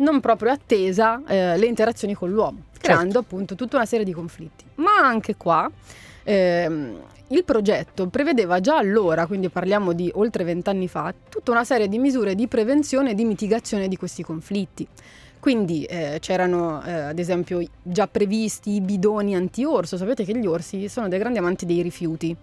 non 0.01 0.21
proprio 0.21 0.53
attesa 0.53 1.23
eh, 1.27 1.57
le 1.57 1.67
interazioni 1.67 2.15
con 2.15 2.31
l'uomo, 2.31 2.65
creando 2.79 3.19
appunto 3.19 3.55
tutta 3.55 3.77
una 3.77 3.87
serie 3.87 4.05
di 4.05 4.13
conflitti. 4.13 4.65
Ma 4.77 4.99
anche 5.03 5.37
qua 5.37 5.71
ehm, 6.25 6.99
il 7.29 7.45
progetto 7.45 8.09
prevedeva 8.09 8.61
già 8.61 8.77
allora, 8.77 9.27
quindi 9.27 9.49
parliamo 9.49 9.93
di 9.93 10.11
oltre 10.15 10.45
vent'anni 10.45 10.89
fa, 10.89 11.15
tutta 11.29 11.53
una 11.53 11.65
serie 11.65 11.89
di 11.89 11.99
misure 11.99 12.35
di 12.35 12.49
prevenzione 12.49 13.11
e 13.11 13.15
di 13.15 13.25
mitigazione 13.25 13.89
di 13.89 13.97
questi 13.97 14.23
conflitti. 14.23 14.87
Quindi 15.39 15.85
eh, 15.85 16.19
c'erano 16.21 16.83
eh, 16.83 16.93
ad 16.93 17.19
esempio 17.19 17.63
già 17.83 18.07
previsti 18.07 18.73
i 18.73 18.81
bidoni 18.83 19.35
anti-orso, 19.35 19.97
sapete 19.97 20.25
che 20.25 20.37
gli 20.37 20.47
orsi 20.47 20.89
sono 20.89 21.09
dei 21.09 21.19
grandi 21.19 21.39
amanti 21.39 21.65
dei 21.65 21.81
rifiuti 21.81 22.37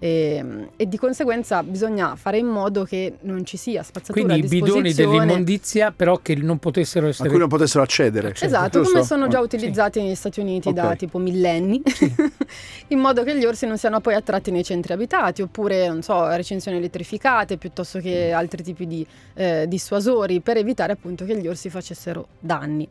e, 0.00 0.44
e 0.76 0.86
di 0.88 0.96
conseguenza 0.96 1.62
bisogna 1.62 2.14
fare 2.16 2.38
in 2.38 2.46
modo 2.46 2.84
che 2.84 3.14
non 3.22 3.44
ci 3.44 3.56
sia 3.56 3.82
spazzatura 3.82 4.24
Quindi 4.26 4.42
a 4.42 4.44
i 4.44 4.48
bidoni 4.60 4.92
dell'immondizia, 4.92 5.90
però 5.90 6.18
che 6.18 6.34
non 6.36 6.58
potessero 6.58 7.06
A 7.06 7.08
essere. 7.08 7.28
cui 7.28 7.38
non 7.38 7.48
potessero 7.48 7.82
accedere. 7.82 8.34
Esatto, 8.38 8.78
Giusto? 8.78 8.92
come 8.92 9.04
sono 9.04 9.28
già 9.28 9.40
Oh. 9.40 9.44
utilizzati 9.44 10.00
negli 10.00 10.14
Stati 10.14 10.40
Uniti 10.40 10.68
Ok. 10.68 10.74
da 10.74 10.94
tipo 10.96 11.18
millenni, 11.18 11.82
in 12.88 12.98
modo 12.98 13.22
che 13.24 13.36
gli 13.36 13.44
orsi 13.44 13.66
non 13.66 13.76
siano 13.78 14.00
poi 14.00 14.14
attratti 14.14 14.50
nei 14.50 14.64
centri 14.64 14.92
abitati, 14.92 15.42
oppure, 15.42 15.88
non 15.88 16.02
so, 16.02 16.28
recinzioni 16.34 16.76
elettrificate, 16.78 17.56
piuttosto 17.56 17.98
Mm. 17.98 18.00
che 18.02 18.32
altri 18.32 18.62
tipi 18.62 18.86
di 18.86 19.06
eh, 19.34 19.64
dissuasori, 19.68 20.40
per 20.40 20.56
evitare 20.58 20.92
appunto 20.92 21.24
che 21.24 21.36
gli 21.38 21.46
orsi 21.48 21.70
facessero 21.70 22.28
danni. 22.38 22.88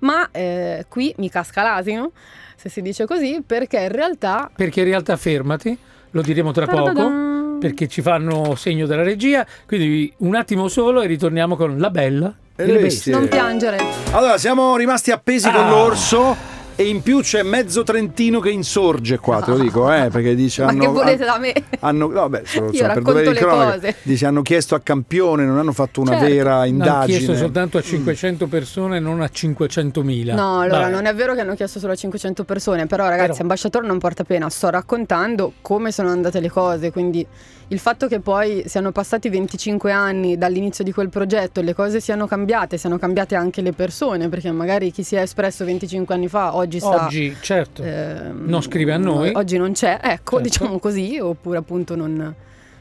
Ma 0.00 0.28
eh, 0.32 0.84
qui 0.88 1.14
mi 1.18 1.30
casca 1.30 1.62
l'asino, 1.62 2.12
se 2.56 2.68
si 2.68 2.82
dice 2.82 3.06
così, 3.06 3.42
perché 3.46 3.80
in 3.80 3.88
realtà... 3.92 4.50
Perché 4.54 4.80
in 4.80 4.86
realtà 4.86 5.16
fermati, 5.16 5.76
lo 6.14 6.22
diremo 6.22 6.52
tra 6.52 6.66
poco. 6.66 7.58
Perché 7.60 7.86
ci 7.88 8.02
fanno 8.02 8.54
segno 8.56 8.86
della 8.86 9.02
regia. 9.02 9.46
Quindi 9.66 10.12
un 10.18 10.34
attimo 10.34 10.68
solo 10.68 11.02
e 11.02 11.06
ritorniamo 11.06 11.56
con 11.56 11.78
la 11.78 11.90
bella 11.90 12.32
E 12.56 12.66
le 12.66 12.78
bestie. 12.78 13.12
Non 13.12 13.26
piangere. 13.28 13.78
Allora, 14.12 14.38
siamo 14.38 14.76
rimasti 14.76 15.10
appesi 15.10 15.50
con 15.50 15.64
Ah. 15.64 15.68
l'orso 15.70 16.36
e 16.76 16.88
in 16.88 17.02
più 17.02 17.20
c'è 17.20 17.42
mezzo 17.42 17.82
Trentino 17.82 18.40
che 18.40 18.50
insorge 18.50 19.18
qua, 19.18 19.40
te 19.40 19.50
lo 19.52 19.58
dico, 19.58 19.92
eh, 19.92 20.08
perché 20.10 20.34
dice 20.34 20.62
Ma 20.64 20.70
hanno, 20.70 20.80
che 20.80 20.86
volete 20.88 21.24
da 21.24 21.38
me? 21.38 21.52
hanno, 21.80 22.08
no, 22.08 22.28
beh, 22.28 22.42
solo, 22.44 22.66
Io 22.66 22.70
insomma, 22.72 22.92
per 22.94 22.96
racconto 23.02 23.10
dovere 23.12 23.28
di 23.28 23.34
le 23.34 23.40
cronaca, 23.40 23.72
cose. 23.74 23.96
Dice 24.02 24.26
hanno 24.26 24.42
chiesto 24.42 24.74
a 24.74 24.80
Campione, 24.80 25.44
non 25.44 25.58
hanno 25.58 25.72
fatto 25.72 26.00
una 26.00 26.12
Certo. 26.18 26.26
vera 26.26 26.54
Hanno 26.56 26.66
indagine. 26.66 27.18
chiesto 27.18 27.36
soltanto 27.36 27.78
a 27.78 27.82
500 27.82 28.46
persone, 28.46 28.98
non 29.00 29.20
a 29.20 29.28
500.000. 29.32 30.34
No, 30.34 30.60
allora 30.60 30.80
Vabbè. 30.80 30.90
non 30.90 31.06
è 31.06 31.14
vero 31.14 31.34
che 31.34 31.40
hanno 31.40 31.54
chiesto 31.54 31.78
solo 31.78 31.92
a 31.92 31.96
500 31.96 32.44
persone, 32.44 32.86
però 32.86 33.04
ragazzi, 33.08 33.28
Però- 33.28 33.42
ambasciatore 33.42 33.86
non 33.86 33.98
porta 33.98 34.24
pena, 34.24 34.48
sto 34.50 34.70
raccontando 34.70 35.52
come 35.60 35.92
sono 35.92 36.08
andate 36.10 36.40
le 36.40 36.50
cose, 36.50 36.90
quindi 36.90 37.26
il 37.68 37.78
fatto 37.78 38.08
che 38.08 38.20
poi 38.20 38.64
siano 38.66 38.92
passati 38.92 39.28
25 39.30 39.90
anni 39.90 40.36
dall'inizio 40.36 40.84
di 40.84 40.92
quel 40.92 41.08
progetto 41.08 41.60
e 41.60 41.62
le 41.62 41.74
cose 41.74 41.98
siano 42.00 42.26
cambiate, 42.26 42.76
siano 42.76 42.98
cambiate 42.98 43.34
anche 43.36 43.62
le 43.62 43.72
persone, 43.72 44.28
perché 44.28 44.50
magari 44.50 44.90
chi 44.92 45.02
si 45.02 45.16
è 45.16 45.20
espresso 45.22 45.64
25 45.64 46.14
anni 46.14 46.28
fa 46.28 46.54
oggi 46.56 46.62
sta... 46.70 47.06
Oggi, 47.06 47.36
certo. 47.40 47.82
ehm, 47.82 48.44
non 48.46 48.62
scrive 48.62 48.92
a 48.92 48.96
noi. 48.98 49.32
Oggi 49.34 49.56
non 49.56 49.72
c'è, 49.72 49.98
ecco, 50.02 50.36
Certo. 50.36 50.40
diciamo 50.40 50.78
così, 50.78 51.18
oppure 51.18 51.58
appunto 51.58 51.96
non... 51.96 52.34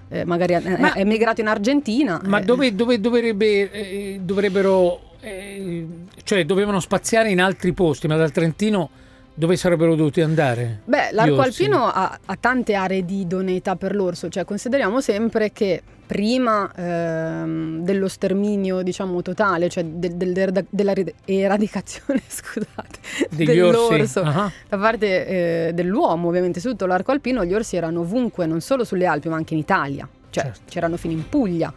eh, 0.09 0.25
magari 0.25 0.53
è, 0.53 0.77
Ma- 0.79 0.93
è 0.93 0.99
emigrato 0.99 1.41
in 1.41 1.47
Argentina. 1.47 2.21
Ma 2.25 2.39
eh, 2.39 2.43
dove, 2.43 2.75
dove 2.75 2.99
dovrebbe, 2.99 3.71
eh, 3.71 4.19
dovrebbero, 4.21 4.99
eh, 5.21 5.85
cioè 6.23 6.45
dovevano 6.45 6.79
spaziare 6.79 7.29
in 7.29 7.41
altri 7.41 7.73
posti, 7.73 8.07
ma 8.07 8.15
dal 8.15 8.31
Trentino 8.31 8.89
Dove 9.35 9.55
sarebbero 9.55 9.95
dovuti 9.95 10.21
andare? 10.21 10.81
Beh, 10.85 11.09
l'arco 11.11 11.41
alpino 11.41 11.85
ha, 11.85 12.19
ha 12.23 12.37
tante 12.39 12.75
aree 12.75 13.03
di 13.03 13.21
idoneità 13.21 13.75
per 13.75 13.95
l'orso, 13.95 14.29
cioè 14.29 14.45
consideriamo 14.45 15.01
sempre 15.01 15.51
che 15.51 15.81
prima 16.05 16.71
ehm, 16.75 17.83
dello 17.83 18.07
sterminio, 18.07 18.83
diciamo, 18.83 19.21
totale, 19.23 19.69
cioè 19.69 19.83
del- 19.85 20.15
del- 20.17 20.65
della 20.69 20.93
ri- 20.93 21.11
eradicazione, 21.25 22.21
scusate, 22.29 22.99
Degli 23.31 23.47
dell'orso? 23.55 24.21
Ah. 24.21 24.51
da 24.69 24.77
parte 24.77 25.25
eh, 25.67 25.71
dell'uomo, 25.73 26.27
ovviamente 26.27 26.59
su 26.59 26.69
tutto 26.69 26.85
l'arco 26.85 27.11
alpino, 27.11 27.43
gli 27.43 27.53
orsi 27.55 27.75
erano 27.75 28.01
ovunque, 28.01 28.45
non 28.45 28.61
solo 28.61 28.83
sulle 28.83 29.07
Alpi, 29.07 29.29
ma 29.29 29.35
anche 29.37 29.53
in 29.55 29.59
Italia, 29.61 30.07
cioè 30.29 30.43
Certo. 30.43 30.59
c'erano 30.69 30.97
fino 30.97 31.13
in 31.13 31.27
Puglia. 31.27 31.73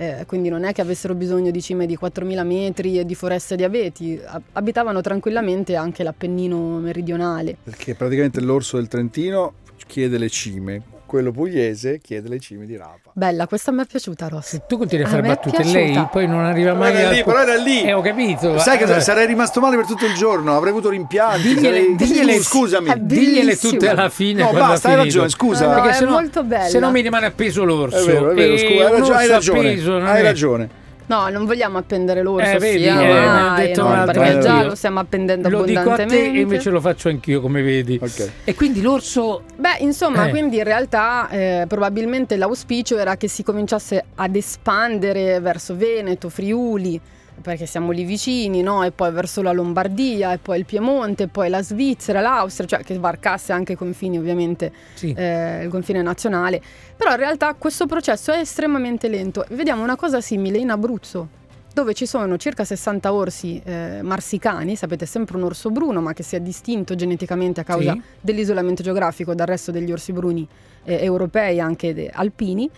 Eh, 0.00 0.24
quindi 0.26 0.48
non 0.48 0.64
è 0.64 0.72
che 0.72 0.80
avessero 0.80 1.14
bisogno 1.14 1.50
di 1.50 1.60
cime 1.60 1.84
di 1.84 1.98
4.000 2.00 2.46
metri 2.46 2.98
e 2.98 3.04
di 3.04 3.14
foreste 3.14 3.54
di 3.54 3.64
abeti, 3.64 4.18
ab- 4.24 4.42
abitavano 4.52 5.02
tranquillamente 5.02 5.76
anche 5.76 6.02
l'Appennino 6.02 6.78
meridionale. 6.78 7.58
Perché 7.62 7.94
praticamente 7.94 8.40
l'orso 8.40 8.78
del 8.78 8.88
Trentino 8.88 9.52
chiede 9.86 10.16
le 10.16 10.30
cime, 10.30 10.82
quello 11.10 11.32
pugliese 11.32 11.98
chiede 11.98 12.28
le 12.28 12.38
cime 12.38 12.66
di 12.66 12.76
rapa. 12.76 13.10
Bella, 13.14 13.48
questa 13.48 13.72
mi 13.72 13.82
è 13.82 13.84
piaciuta, 13.84 14.28
Rossi. 14.28 14.48
Se 14.58 14.62
tu 14.68 14.78
continui 14.78 15.04
a 15.04 15.08
A 15.08 15.10
fare 15.10 15.22
è 15.24 15.26
battute, 15.26 15.64
lei 15.64 16.06
poi 16.08 16.28
non 16.28 16.44
arriva 16.44 16.72
mai 16.72 16.94
era 16.94 17.10
lì, 17.10 17.24
però 17.24 17.40
era 17.42 17.56
lì. 17.56 17.82
Eh, 17.82 17.92
ho 17.92 18.00
capito. 18.00 18.56
Sai 18.60 18.78
che 18.78 18.84
Allora, 18.84 19.00
sarei 19.00 19.26
rimasto 19.26 19.58
male 19.58 19.74
per 19.74 19.86
tutto 19.86 20.06
il 20.06 20.14
giorno, 20.14 20.54
avrei 20.56 20.70
avuto 20.70 20.88
rimpianti. 20.90 21.42
Digliele- 21.48 21.80
sarei- 21.80 21.96
digliele- 21.96 22.38
scusami. 22.40 22.90
Eh, 22.90 22.94
Digliele 23.00 23.56
tutte 23.56 23.88
alla 23.88 24.08
fine. 24.08 24.44
No, 24.44 24.52
basta, 24.52 24.86
ha 24.86 24.90
hai 24.92 24.96
ragione, 24.98 25.28
scusa. 25.30 25.64
No, 25.66 25.70
no, 25.70 25.74
Perché 25.80 25.90
è 25.90 25.94
se 25.98 26.04
no- 26.04 26.10
molto 26.12 26.44
bella. 26.44 26.68
Se 26.68 26.78
no 26.78 26.90
mi 26.92 27.00
rimane 27.00 27.26
appeso 27.26 27.64
l'orso. 27.64 27.96
È 27.96 28.04
vero, 28.06 28.30
è 28.30 28.34
vero, 28.34 28.56
scusa, 28.56 28.68
hai 28.68 28.76
un 28.84 28.90
ragione. 28.90 29.18
Hai 29.18 29.24
orso 29.24 29.32
ragione, 29.32 29.58
appeso 29.68 29.96
hai 29.96 30.22
ragione. 30.22 30.68
No, 31.10 31.28
non 31.28 31.44
vogliamo 31.44 31.76
appendere 31.76 32.22
l'orso, 32.22 32.48
Eh, 32.52 32.58
vedi, 32.58 32.82
sia 32.84 33.00
eh, 33.02 33.26
mai, 33.26 33.66
detto 33.66 33.82
no, 33.82 34.04
perché 34.04 34.38
già 34.38 34.60
io. 34.60 34.66
lo 34.68 34.74
stiamo 34.76 35.00
appendendo 35.00 35.48
Lo 35.48 35.62
dico 35.64 35.80
a 35.80 35.82
te 35.82 35.88
abbondantemente. 36.02 36.38
e 36.38 36.40
invece 36.42 36.70
lo 36.70 36.80
faccio 36.80 37.08
anch'io, 37.08 37.40
come 37.40 37.62
vedi. 37.62 37.98
Ok. 38.00 38.30
E 38.44 38.54
quindi 38.54 38.80
l'orso 38.80 39.42
Beh, 39.56 39.78
insomma, 39.80 40.26
Eh. 40.26 40.30
quindi 40.30 40.58
in 40.58 40.64
realtà 40.64 41.28
eh, 41.28 41.64
probabilmente 41.66 42.36
l'auspicio 42.36 42.96
era 42.96 43.16
che 43.16 43.26
si 43.28 43.42
cominciasse 43.42 44.04
ad 44.14 44.36
espandere 44.36 45.40
verso 45.40 45.74
Veneto, 45.76 46.28
Friuli, 46.28 46.98
perché 47.40 47.66
siamo 47.66 47.90
lì 47.90 48.04
vicini, 48.04 48.62
no? 48.62 48.82
E 48.84 48.90
poi 48.90 49.10
verso 49.12 49.42
la 49.42 49.52
Lombardia, 49.52 50.32
e 50.32 50.38
poi 50.38 50.58
il 50.58 50.64
Piemonte, 50.64 51.24
e 51.24 51.28
poi 51.28 51.48
la 51.48 51.62
Svizzera, 51.62 52.20
l'Austria, 52.20 52.66
cioè 52.66 52.82
che 52.82 52.98
varcasse 52.98 53.52
anche 53.52 53.72
i 53.72 53.76
confini 53.76 54.18
ovviamente 54.18 54.72
sì. 54.94 55.12
eh, 55.16 55.62
il 55.64 55.70
confine 55.70 56.02
nazionale. 56.02 56.60
Però 56.96 57.10
in 57.10 57.16
realtà 57.16 57.54
questo 57.54 57.86
processo 57.86 58.32
è 58.32 58.38
estremamente 58.38 59.08
lento. 59.08 59.44
Vediamo 59.50 59.82
una 59.82 59.96
cosa 59.96 60.20
simile 60.20 60.58
in 60.58 60.70
Abruzzo, 60.70 61.28
dove 61.72 61.94
ci 61.94 62.04
sono 62.04 62.36
circa 62.36 62.64
60 62.64 63.12
orsi 63.12 63.60
eh, 63.64 64.00
marsicani, 64.02 64.76
sapete 64.76 65.06
sempre 65.06 65.36
un 65.36 65.44
orso 65.44 65.70
bruno, 65.70 66.00
ma 66.00 66.12
che 66.12 66.22
si 66.22 66.36
è 66.36 66.40
distinto 66.40 66.94
geneticamente 66.94 67.60
a 67.60 67.64
causa 67.64 67.92
Sì. 67.92 68.02
dell'isolamento 68.20 68.82
geografico 68.82 69.34
dal 69.34 69.46
resto 69.46 69.70
degli 69.70 69.90
orsi 69.92 70.12
bruni 70.12 70.46
eh, 70.84 71.02
europei, 71.04 71.60
anche 71.60 71.94
de- 71.94 72.10
alpini. 72.12 72.68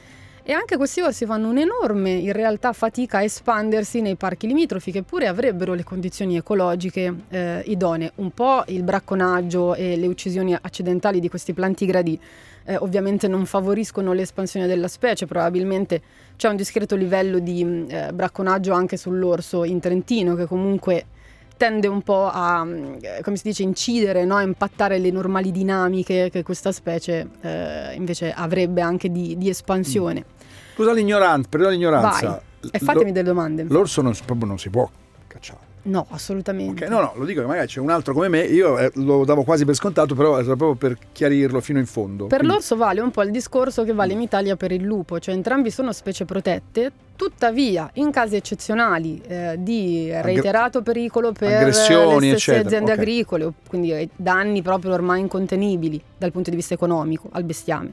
E 0.45 0.51
anche 0.53 0.77
questi 0.77 1.01
orsi 1.01 1.25
fanno 1.25 1.49
un'enorme, 1.51 2.11
in 2.11 2.33
realtà, 2.33 2.73
fatica 2.73 3.19
a 3.19 3.23
espandersi 3.23 4.01
nei 4.01 4.17
parchi 4.17 4.49
limitrofi, 4.49 4.91
che 4.91 5.05
pure 5.05 5.29
avrebbero 5.29 5.73
le 5.75 5.85
condizioni 5.85 6.37
ecologiche 6.37 7.15
eh, 7.29 7.63
idonee. 7.67 8.11
Un 8.17 8.33
po' 8.33 8.65
il 8.67 8.83
bracconaggio 8.83 9.77
e 9.77 9.97
le 9.97 10.09
uccisioni 10.09 10.53
accidentali 10.61 11.21
di 11.21 11.29
questi 11.29 11.53
plantigradi 11.53 12.19
eh, 12.65 12.77
ovviamente 12.77 13.29
non 13.29 13.47
favoriscono 13.47 14.13
l'espansione 14.13 14.67
della 14.67 14.89
specie, 14.89 15.27
probabilmente 15.27 16.03
c'è 16.37 16.49
un 16.49 16.57
discreto 16.57 16.97
livello 16.97 17.39
di 17.39 17.65
mh, 17.65 17.87
eh, 17.89 18.13
bracconaggio 18.13 18.73
anche 18.73 18.97
sull'orso 18.97 19.63
in 19.63 19.79
Trentino, 19.79 20.35
che 20.35 20.47
comunque 20.47 21.05
tende 21.62 21.87
un 21.87 22.02
po' 22.02 22.28
a, 22.28 22.66
eh, 22.66 23.21
come 23.23 23.37
si 23.37 23.45
dice, 23.45 23.62
incidere, 23.62 24.25
no? 24.25 24.35
a 24.35 24.42
impattare 24.42 24.99
le 24.99 25.12
normali 25.12 25.52
dinamiche 25.52 26.28
che 26.28 26.42
questa 26.42 26.73
specie 26.73 27.28
eh, 27.40 27.95
invece 27.95 28.33
avrebbe 28.33 28.81
anche 28.81 29.12
di, 29.12 29.38
di 29.38 29.49
espansione. 29.49 30.25
Scusa 30.75 30.92
l'ignoranza, 30.92 31.49
però 31.49 31.69
l'ignoranza. 31.69 32.42
Vai, 32.59 32.71
E 32.73 32.78
fatemi 32.81 33.12
delle 33.12 33.28
domande. 33.28 33.62
L'orso 33.69 34.02
non, 34.02 34.12
proprio 34.26 34.49
non 34.49 34.59
si 34.59 34.71
può 34.71 34.90
cacciare. 35.28 35.72
No, 35.85 36.07
assolutamente. 36.11 36.85
Ok, 36.85 36.91
no, 36.91 37.01
no, 37.01 37.12
lo 37.17 37.25
dico 37.25 37.41
che 37.41 37.47
magari 37.47 37.67
c'è 37.67 37.81
un 37.81 37.91
altro 37.91 38.15
come 38.15 38.29
me, 38.29 38.43
io 38.43 38.79
eh, 38.79 38.91
lo 38.95 39.25
davo 39.25 39.43
quasi 39.43 39.65
per 39.65 39.75
scontato, 39.75 40.15
però 40.15 40.39
era 40.39 40.55
proprio 40.57 40.75
per 40.75 40.97
chiarirlo 41.12 41.61
fino 41.61 41.79
in 41.79 41.87
fondo. 41.87 42.27
Per 42.27 42.39
Quindi- 42.39 42.55
l'orso 42.55 42.77
vale 42.77 43.01
un 43.01 43.11
po' 43.11 43.23
il 43.23 43.31
discorso 43.33 43.83
che 43.83 43.93
vale 43.93 44.12
in 44.12 44.21
Italia 44.21 44.55
per 44.55 44.71
il 44.71 44.83
lupo, 44.83 45.19
cioè 45.19 45.35
entrambi 45.35 45.71
sono 45.71 45.93
specie 45.93 46.25
protette, 46.25 46.93
tuttavia 47.17 47.91
in 47.95 48.11
casi 48.11 48.37
eccezionali 48.37 49.21
eh, 49.27 49.57
di 49.59 50.09
reiterato 50.12 50.83
pericolo 50.83 51.33
per 51.33 51.53
aggressioni, 51.53 52.31
le 52.31 52.39
stesse 52.39 52.59
aziende 52.61 52.93
ok. 52.93 52.99
agricole, 52.99 53.53
quindi 53.69 53.93
eh, 53.93 54.09
danni 54.15 54.62
proprio 54.62 54.93
ormai 54.93 55.21
incontenibili 55.21 56.01
dal 56.17 56.31
punto 56.31 56.51
di 56.51 56.57
vista 56.57 56.75
economico 56.75 57.29
al 57.33 57.43
bestiame, 57.43 57.93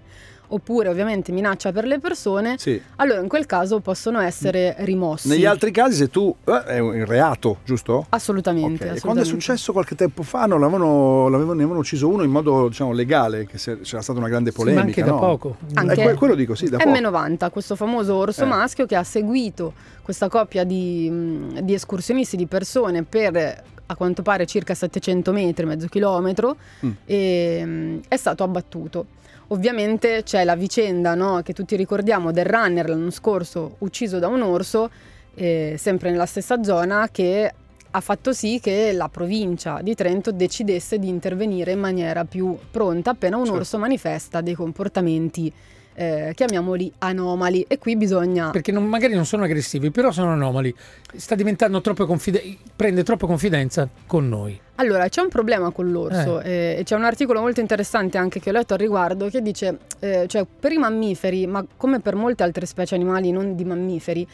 oppure 0.50 0.90
ovviamente 0.90 1.32
minaccia 1.32 1.72
per 1.72 1.86
le 1.86 2.00
persone, 2.00 2.56
Sì. 2.58 2.82
allora 2.98 3.20
in 3.22 3.28
quel 3.28 3.46
caso 3.46 3.80
possono 3.80 4.20
essere 4.20 4.76
rimossi. 4.80 5.28
Negli 5.28 5.46
altri 5.46 5.72
casi 5.72 5.96
se 5.96 6.10
tu... 6.10 6.34
eh, 6.46 6.64
è 6.66 6.80
un 6.80 7.06
reato, 7.06 7.58
giusto? 7.64 8.06
Assolutamente. 8.10 8.66
Ok, 8.66 8.70
e 8.70 8.74
assolutamente. 8.74 9.02
Quando 9.02 9.22
è 9.22 9.26
successo 9.26 9.72
qualche 9.72 9.96
tempo 9.96 10.24
fa, 10.24 10.46
non 10.46 10.60
l'avevano, 10.60 11.28
l'avevano- 11.30 11.54
ne 11.54 11.60
avevano 11.62 11.80
ucciso 11.80 12.08
uno 12.08 12.24
in 12.24 12.32
modo 12.32 12.68
diciamo, 12.68 12.92
legale, 12.94 13.46
che 13.46 13.58
c'era 13.58 14.02
stata 14.02 14.20
una 14.20 14.28
grande 14.30 14.52
Sì, 14.52 14.58
ma 14.58 14.64
polemica. 14.64 14.88
anche 14.88 15.04
da 15.04 15.12
no? 15.12 15.20
poco. 15.20 15.58
Anche- 15.74 15.94
Eh, 16.02 16.04
que- 16.06 16.14
quello 16.16 16.36
dico, 16.36 16.56
sì, 16.56 16.70
da 16.70 16.78
poco. 16.78 16.90
M90, 16.90 17.50
questo 17.52 17.76
famoso 17.76 18.16
orso 18.16 18.44
Eh. 18.44 18.48
maschio 18.48 18.86
che 18.86 18.96
ha 18.96 19.04
seguito 19.04 19.74
questa 20.02 20.28
coppia 20.30 20.64
di, 20.64 21.52
di 21.62 21.74
escursionisti, 21.74 22.36
di 22.36 22.48
persone 22.48 23.04
per 23.04 23.64
a 23.92 23.96
quanto 23.96 24.22
pare 24.22 24.46
circa 24.46 24.76
700 24.76 25.32
metri, 25.32 25.66
mezzo 25.66 25.88
chilometro, 25.88 26.56
Mm. 26.86 26.92
e 27.06 27.66
mh, 27.66 28.00
è 28.08 28.18
stato 28.18 28.44
abbattuto. 28.44 29.06
Ovviamente 29.48 30.22
c'è 30.24 30.44
la 30.44 30.56
vicenda 30.56 31.16
no, 31.16 31.42
che 31.44 31.54
tutti 31.54 31.76
ricordiamo 31.76 32.32
del 32.32 32.46
runner 32.46 32.88
l'anno 32.88 33.10
scorso 33.10 33.76
ucciso 33.80 34.20
da 34.20 34.28
un 34.28 34.42
orso, 34.44 34.92
eh, 35.34 35.76
sempre 35.80 36.12
nella 36.12 36.28
stessa 36.28 36.62
zona, 36.64 37.10
che 37.12 37.52
ha 37.92 38.00
fatto 38.02 38.32
sì 38.32 38.60
che 38.62 38.92
la 38.92 39.10
provincia 39.10 39.80
di 39.82 39.96
Trento 39.96 40.32
decidesse 40.32 41.00
di 41.00 41.08
intervenire 41.08 41.72
in 41.72 41.80
maniera 41.80 42.26
più 42.26 42.56
pronta 42.70 43.10
appena 43.12 43.38
un 43.38 43.46
Certo. 43.46 43.60
orso 43.60 43.80
manifesta 43.80 44.42
dei 44.42 44.54
comportamenti, 44.54 45.52
eh, 46.00 46.32
chiamiamoli 46.34 46.90
anomali. 47.00 47.66
E 47.68 47.78
qui 47.78 47.98
bisogna... 47.98 48.52
Perché 48.52 48.72
non- 48.72 48.86
magari 48.86 49.16
non 49.16 49.26
sono 49.26 49.44
aggressivi, 49.44 49.92
però 49.92 50.12
sono 50.12 50.32
anomali. 50.32 50.74
Sta 51.14 51.36
diventando 51.36 51.82
troppo 51.82 52.06
confide- 52.06 52.58
prende 52.74 53.04
troppa 53.04 53.28
confidenza 53.28 53.90
con 54.08 54.30
noi. 54.30 54.58
Allora, 54.76 55.10
c'è 55.10 55.22
un 55.22 55.28
problema 55.28 55.72
con 55.72 55.92
l'orso 55.92 56.40
eh, 56.40 56.78
e 56.80 56.84
c'è 56.86 56.96
un 56.96 57.04
articolo 57.04 57.42
molto 57.42 57.60
interessante 57.60 58.18
anche 58.18 58.40
che 58.40 58.50
ho 58.50 58.54
letto 58.54 58.76
al 58.76 58.80
riguardo 58.80 59.28
che 59.28 59.42
dice, 59.42 59.78
eh, 60.00 60.24
cioè 60.28 60.46
per 60.58 60.72
i 60.72 60.78
mammiferi, 60.78 61.46
ma 61.48 61.66
come 61.76 62.00
per 62.00 62.16
molte 62.16 62.44
altre 62.44 62.66
specie 62.66 62.96
animali 62.96 63.32
non 63.32 63.58
di 63.58 63.66
mammiferi, 63.66 64.26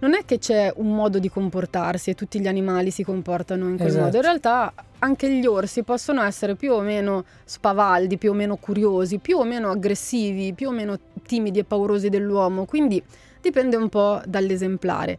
non 0.00 0.14
è 0.14 0.24
che 0.24 0.38
c'è 0.38 0.72
un 0.76 0.94
modo 0.94 1.18
di 1.18 1.28
comportarsi 1.28 2.10
e 2.10 2.14
tutti 2.14 2.40
gli 2.40 2.46
animali 2.46 2.90
si 2.90 3.02
comportano 3.02 3.68
in 3.68 3.76
quel 3.76 3.88
Esatto. 3.88 4.04
modo. 4.04 4.16
In 4.16 4.22
realtà 4.22 4.72
anche 5.00 5.30
gli 5.30 5.46
orsi 5.46 5.82
possono 5.82 6.22
essere 6.22 6.54
più 6.54 6.72
o 6.72 6.80
meno 6.80 7.24
spavaldi, 7.44 8.16
più 8.18 8.30
o 8.30 8.34
meno 8.34 8.56
curiosi, 8.56 9.18
più 9.18 9.38
o 9.38 9.44
meno 9.44 9.70
aggressivi, 9.70 10.52
più 10.52 10.68
o 10.68 10.72
meno 10.72 10.98
timidi 11.26 11.60
e 11.60 11.64
paurosi 11.64 12.08
dell'uomo, 12.08 12.64
quindi 12.64 13.02
dipende 13.40 13.76
un 13.76 13.88
po' 13.88 14.20
dall'esemplare. 14.26 15.18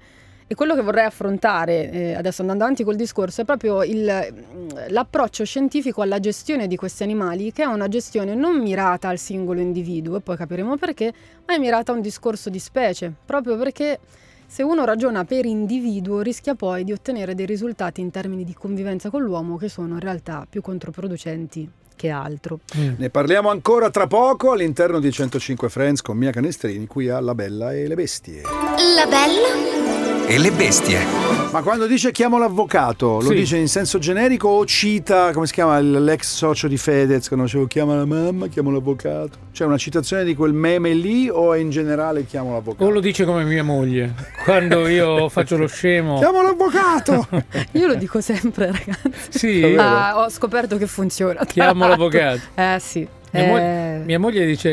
E 0.51 0.55
quello 0.55 0.74
che 0.74 0.81
vorrei 0.81 1.05
affrontare, 1.05 1.91
eh, 1.91 2.13
adesso 2.15 2.41
andando 2.41 2.63
avanti 2.63 2.83
col 2.83 2.95
discorso, 2.95 3.41
è 3.41 3.45
proprio 3.45 3.83
il- 3.83 4.33
l'approccio 4.88 5.45
scientifico 5.45 6.01
alla 6.01 6.19
gestione 6.19 6.65
di 6.65 6.75
questi 6.75 7.03
animali, 7.03 7.51
che 7.53 7.62
è 7.62 7.65
una 7.67 7.88
gestione 7.88 8.33
non 8.33 8.57
mirata 8.59 9.09
al 9.09 9.19
singolo 9.19 9.59
individuo, 9.59 10.17
e 10.17 10.21
poi 10.21 10.36
capiremo 10.36 10.75
perché, 10.77 11.13
ma 11.45 11.53
è 11.53 11.59
mirata 11.59 11.91
a 11.91 11.95
un 11.95 12.01
discorso 12.01 12.50
di 12.50 12.57
specie, 12.57 13.13
proprio 13.25 13.57
perché 13.57 14.00
se 14.50 14.63
uno 14.63 14.84
ragiona 14.84 15.25
per 15.25 15.46
individuo 15.46 16.22
rischia 16.22 16.56
poi 16.56 16.84
di 16.84 16.91
ottenere 16.91 17.36
dei 17.36 17.46
risultati 17.46 18.01
in 18.01 18.10
termini 18.10 18.44
di 18.44 18.56
convivenza 18.56 19.12
con 19.12 19.22
l'uomo 19.22 19.58
che 19.58 19.70
sono 19.70 19.94
in 19.94 20.00
realtà 20.00 20.48
più 20.50 20.62
controproducenti 20.62 21.70
che 21.96 22.10
altro. 22.10 22.62
Mm. 22.75 22.94
Ne 22.98 23.10
parliamo 23.12 23.50
ancora 23.50 23.91
tra 23.91 24.08
poco 24.08 24.51
all'interno 24.51 25.00
di 25.00 25.12
105 25.12 25.70
Friends 25.70 26.01
con 26.01 26.18
Mia 26.18 26.32
Canestrini 26.32 26.88
qui 26.88 27.10
a 27.10 27.20
La 27.20 27.36
Bella 27.36 27.75
e 27.75 27.88
le 27.88 27.96
Bestie. 27.96 28.41
La 28.41 29.06
bella 29.06 29.78
E 30.31 30.38
le 30.38 30.51
bestie. 30.51 31.00
Ma 31.51 31.63
quando 31.63 31.88
dice 31.88 32.12
chiamo 32.12 32.38
l'avvocato, 32.38 33.15
lo 33.19 33.29
Sì. 33.29 33.33
dice 33.33 33.57
in 33.57 33.67
senso 33.67 33.98
generico 33.98 34.48
o 34.48 34.63
cita, 34.65 35.31
come 35.33 35.48
si 35.48 35.53
chiama, 35.53 35.79
l'ex 35.79 36.21
socio 36.36 36.67
di 36.67 36.77
Fedez, 36.77 37.27
quando 37.27 37.45
dicevo 37.48 37.65
chiama 37.65 37.95
la 37.95 38.05
mamma, 38.05 38.45
chiamo 38.48 38.69
l'avvocato? 38.69 39.48
C'è 39.51 39.65
una 39.65 39.77
citazione 39.77 40.24
di 40.24 40.36
quel 40.36 40.53
meme 40.53 40.93
lì 40.93 41.27
o 41.29 41.53
è 41.53 41.57
in 41.57 41.71
generale 41.71 42.27
chiamo 42.27 42.51
l'avvocato? 42.53 42.83
O 42.86 42.91
lo 42.91 43.00
dice 43.00 43.25
come 43.25 43.43
mia 43.43 43.63
moglie. 43.63 44.13
Quando 44.43 44.88
io 44.88 45.27
faccio 45.29 45.57
lo 45.57 45.65
scemo. 45.65 46.19
Chiamo 46.19 46.43
l'avvocato! 46.43 47.27
Io 47.74 47.88
lo 47.88 47.95
dico 47.95 48.21
sempre 48.21 48.67
ragazzi. 48.67 49.29
Sì? 49.29 49.75
Ah, 49.77 50.19
ho 50.24 50.29
scoperto 50.29 50.77
che 50.77 50.86
funziona. 50.86 51.43
chiamo 51.45 51.88
l'avvocato. 51.88 52.39
Eh 52.53 52.77
sì. 52.79 53.07
Mia, 53.31 53.45
mo- 53.45 53.57
Eh. 53.57 54.01
mia 54.05 54.19
moglie 54.19 54.45
dice: 54.45 54.69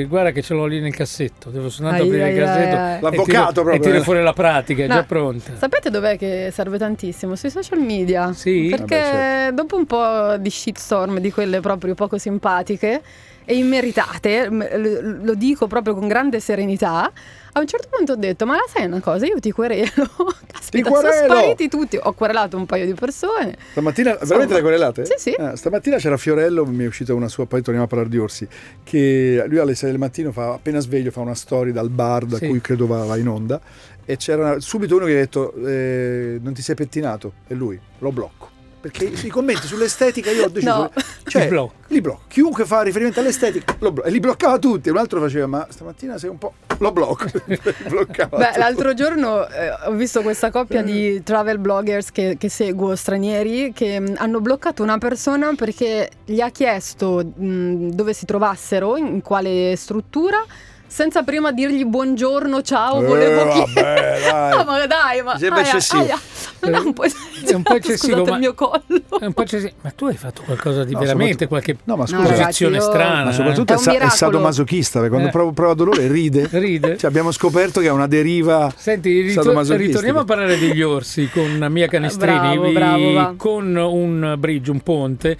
eh, 0.00 0.04
Guarda, 0.04 0.30
che 0.30 0.42
ce 0.42 0.54
l'ho 0.54 0.66
lì 0.66 0.80
nel 0.80 0.94
cassetto. 0.94 1.50
Devo 1.50 1.68
soltanto 1.68 2.02
Ai, 2.02 2.08
aprire 2.08 2.30
il 2.30 2.38
ai, 2.38 2.44
cassetto. 2.44 2.76
ai, 2.76 2.96
e 2.96 3.00
L'avvocato 3.00 3.24
tiro- 3.26 3.52
proprio, 3.52 3.74
E 3.74 3.78
tiro 3.80 3.96
eh. 3.96 4.00
fuori 4.02 4.22
la 4.22 4.32
pratica, 4.32 4.84
è 4.84 4.86
No. 4.86 4.94
già 4.94 5.02
pronta. 5.04 5.52
Sapete 5.58 5.90
dov'è 5.90 6.16
che 6.16 6.50
serve 6.52 6.78
tantissimo? 6.78 7.34
Sui 7.34 7.50
social 7.50 7.80
media. 7.80 8.32
Sì? 8.32 8.68
Perché 8.70 8.96
Vabbè, 9.00 9.10
certo. 9.12 9.54
dopo 9.54 9.76
un 9.76 9.86
po' 9.86 10.36
di 10.38 10.50
shitstorm, 10.50 11.18
di 11.18 11.32
quelle 11.32 11.60
proprio 11.60 11.94
poco 11.94 12.16
simpatiche 12.18 13.02
e 13.44 13.54
immeritate, 13.56 14.48
lo 14.50 15.34
dico 15.34 15.66
proprio 15.66 15.94
con 15.94 16.08
grande 16.08 16.40
serenità, 16.40 17.10
a 17.56 17.60
un 17.60 17.66
certo 17.66 17.88
punto 17.90 18.12
ho 18.12 18.16
detto, 18.16 18.44
ma 18.44 18.54
la 18.56 18.64
sai 18.68 18.84
una 18.84 19.00
cosa, 19.00 19.24
io 19.24 19.40
ti 19.40 19.50
querelo. 19.50 19.86
Caspita, 20.46 20.90
sono 20.90 21.00
querelo! 21.00 21.34
spariti 21.34 21.68
tutti. 21.68 21.98
Ho 22.00 22.12
querelato 22.12 22.56
un 22.58 22.66
paio 22.66 22.84
di 22.84 22.92
persone. 22.92 23.56
Stamattina, 23.70 24.18
veramente 24.22 24.54
le 24.54 24.60
querelate? 24.60 25.06
Sì, 25.06 25.14
sì. 25.16 25.30
Eh, 25.30 25.56
stamattina 25.56 25.96
c'era 25.96 26.16
Fiorello, 26.18 26.66
mi 26.66 26.84
è 26.84 26.86
uscita 26.86 27.14
una 27.14 27.28
sua, 27.28 27.46
poi 27.46 27.60
torniamo 27.62 27.86
a 27.86 27.88
parlare 27.88 28.10
di 28.10 28.18
orsi, 28.18 28.46
che 28.84 29.42
lui 29.48 29.58
alle 29.58 29.74
6 29.74 29.88
del 29.90 29.98
mattino 29.98 30.32
fa, 30.32 30.52
appena 30.52 30.80
sveglio 30.80 31.10
fa 31.10 31.20
una 31.20 31.34
story 31.34 31.72
dal 31.72 31.88
bar 31.88 32.26
da 32.26 32.36
Sì. 32.36 32.46
cui 32.48 32.60
credo 32.60 32.86
va, 32.86 33.04
va 33.04 33.16
in 33.16 33.28
onda 33.28 33.60
e 34.04 34.16
c'era 34.18 34.60
subito 34.60 34.96
uno 34.96 35.06
che 35.06 35.12
ha 35.12 35.16
detto 35.16 35.52
eh, 35.66 36.38
non 36.40 36.52
ti 36.52 36.62
sei 36.62 36.74
pettinato 36.76 37.32
e 37.48 37.54
lui 37.54 37.80
lo 37.98 38.12
blocco. 38.12 38.50
Perché 38.90 39.26
i 39.26 39.28
commenti 39.28 39.66
sull'estetica 39.66 40.30
io 40.30 40.44
ho 40.44 40.48
deciso... 40.48 40.76
No. 40.76 40.92
Cioè, 41.26 41.42
Li 41.42 41.48
blocco. 41.48 41.72
Li 41.88 42.00
blocco. 42.00 42.20
Chiunque 42.28 42.64
fa 42.64 42.82
riferimento 42.82 43.20
all'estetica 43.20 43.76
lo 43.80 43.92
blocco. 43.92 44.08
E 44.08 44.12
li 44.12 44.20
bloccava 44.20 44.58
tutti. 44.58 44.90
Un 44.90 44.96
altro 44.96 45.20
faceva, 45.20 45.46
ma 45.46 45.66
stamattina 45.68 46.18
sei 46.18 46.30
un 46.30 46.38
po'... 46.38 46.54
Lo 46.78 46.92
blocco. 46.92 47.24
Beh, 47.46 48.58
l'altro 48.58 48.94
giorno 48.94 49.48
eh, 49.48 49.70
ho 49.86 49.92
visto 49.92 50.22
questa 50.22 50.50
coppia 50.50 50.82
di 50.82 51.22
travel 51.22 51.58
bloggers 51.58 52.12
che, 52.12 52.36
che 52.38 52.48
seguo, 52.48 52.94
stranieri, 52.94 53.72
che 53.72 53.98
mh, 53.98 54.14
hanno 54.18 54.40
bloccato 54.40 54.82
una 54.82 54.98
persona 54.98 55.52
perché 55.56 56.10
gli 56.24 56.40
ha 56.40 56.50
chiesto 56.50 57.24
mh, 57.24 57.88
dove 57.90 58.12
si 58.12 58.26
trovassero, 58.26 58.96
in 58.96 59.22
quale 59.22 59.74
struttura, 59.76 60.44
senza 60.86 61.22
prima 61.22 61.50
dirgli 61.50 61.84
buongiorno, 61.84 62.62
ciao, 62.62 63.00
Eh, 63.02 63.06
volevo 63.06 63.44
vabbè, 63.44 63.64
chiedere. 63.64 64.18
dai. 64.30 64.56
No, 64.56 64.64
ma 64.64 64.86
dai, 64.86 65.22
ma 65.22 65.32
aia, 65.32 65.60
eccessivo. 65.68 66.02
aia, 66.02 66.18
non 66.60 66.74
è 66.74 66.78
un 66.78 66.92
po', 66.92 67.04
È 67.04 67.54
un 67.54 67.62
po' 67.62 67.74
eccessivo, 67.74 68.12
Scusate 68.24 68.30
ma- 68.30 68.36
il 68.36 68.40
mio 68.42 68.54
collo. 68.54 68.82
È 69.20 69.24
un 69.24 69.32
po' 69.32 69.42
eccessivo. 69.42 69.72
Ma 69.82 69.90
tu 69.90 70.06
hai 70.06 70.16
fatto 70.16 70.42
qualcosa 70.44 70.84
di 70.84 70.92
No, 70.92 70.98
veramente, 71.00 71.46
qualche 71.46 71.76
No, 71.84 71.96
ma 71.96 72.06
scusa, 72.06 72.22
posizione 72.32 72.76
io- 72.76 72.82
strana. 72.82 73.24
Ma 73.24 73.30
eh? 73.30 73.32
soprattutto 73.32 73.72
È 73.72 73.76
è, 73.76 73.78
sa- 73.78 73.98
è 73.98 74.08
sadomasochista, 74.08 74.98
perché 75.00 75.10
quando 75.12 75.28
Eh. 75.28 75.32
prova, 75.32 75.52
prova 75.52 75.74
dolore 75.74 76.08
ride. 76.08 76.48
Ride? 76.50 76.96
Cioè, 76.96 77.08
abbiamo 77.10 77.30
scoperto 77.30 77.80
che 77.80 77.86
è 77.86 77.90
una 77.90 78.06
deriva 78.06 78.72
Senti, 78.76 79.20
ritor- 79.20 79.68
ritorniamo 79.76 80.20
a 80.20 80.24
parlare 80.24 80.58
degli 80.58 80.82
orsi 80.82 81.28
con 81.32 81.66
Mia 81.70 81.86
Canestrini, 81.88 82.56
Bravo, 82.56 82.72
bravo, 82.72 83.12
va. 83.12 83.34
con 83.36 83.74
un 83.76 84.34
bridge, 84.38 84.70
un 84.70 84.80
ponte. 84.80 85.36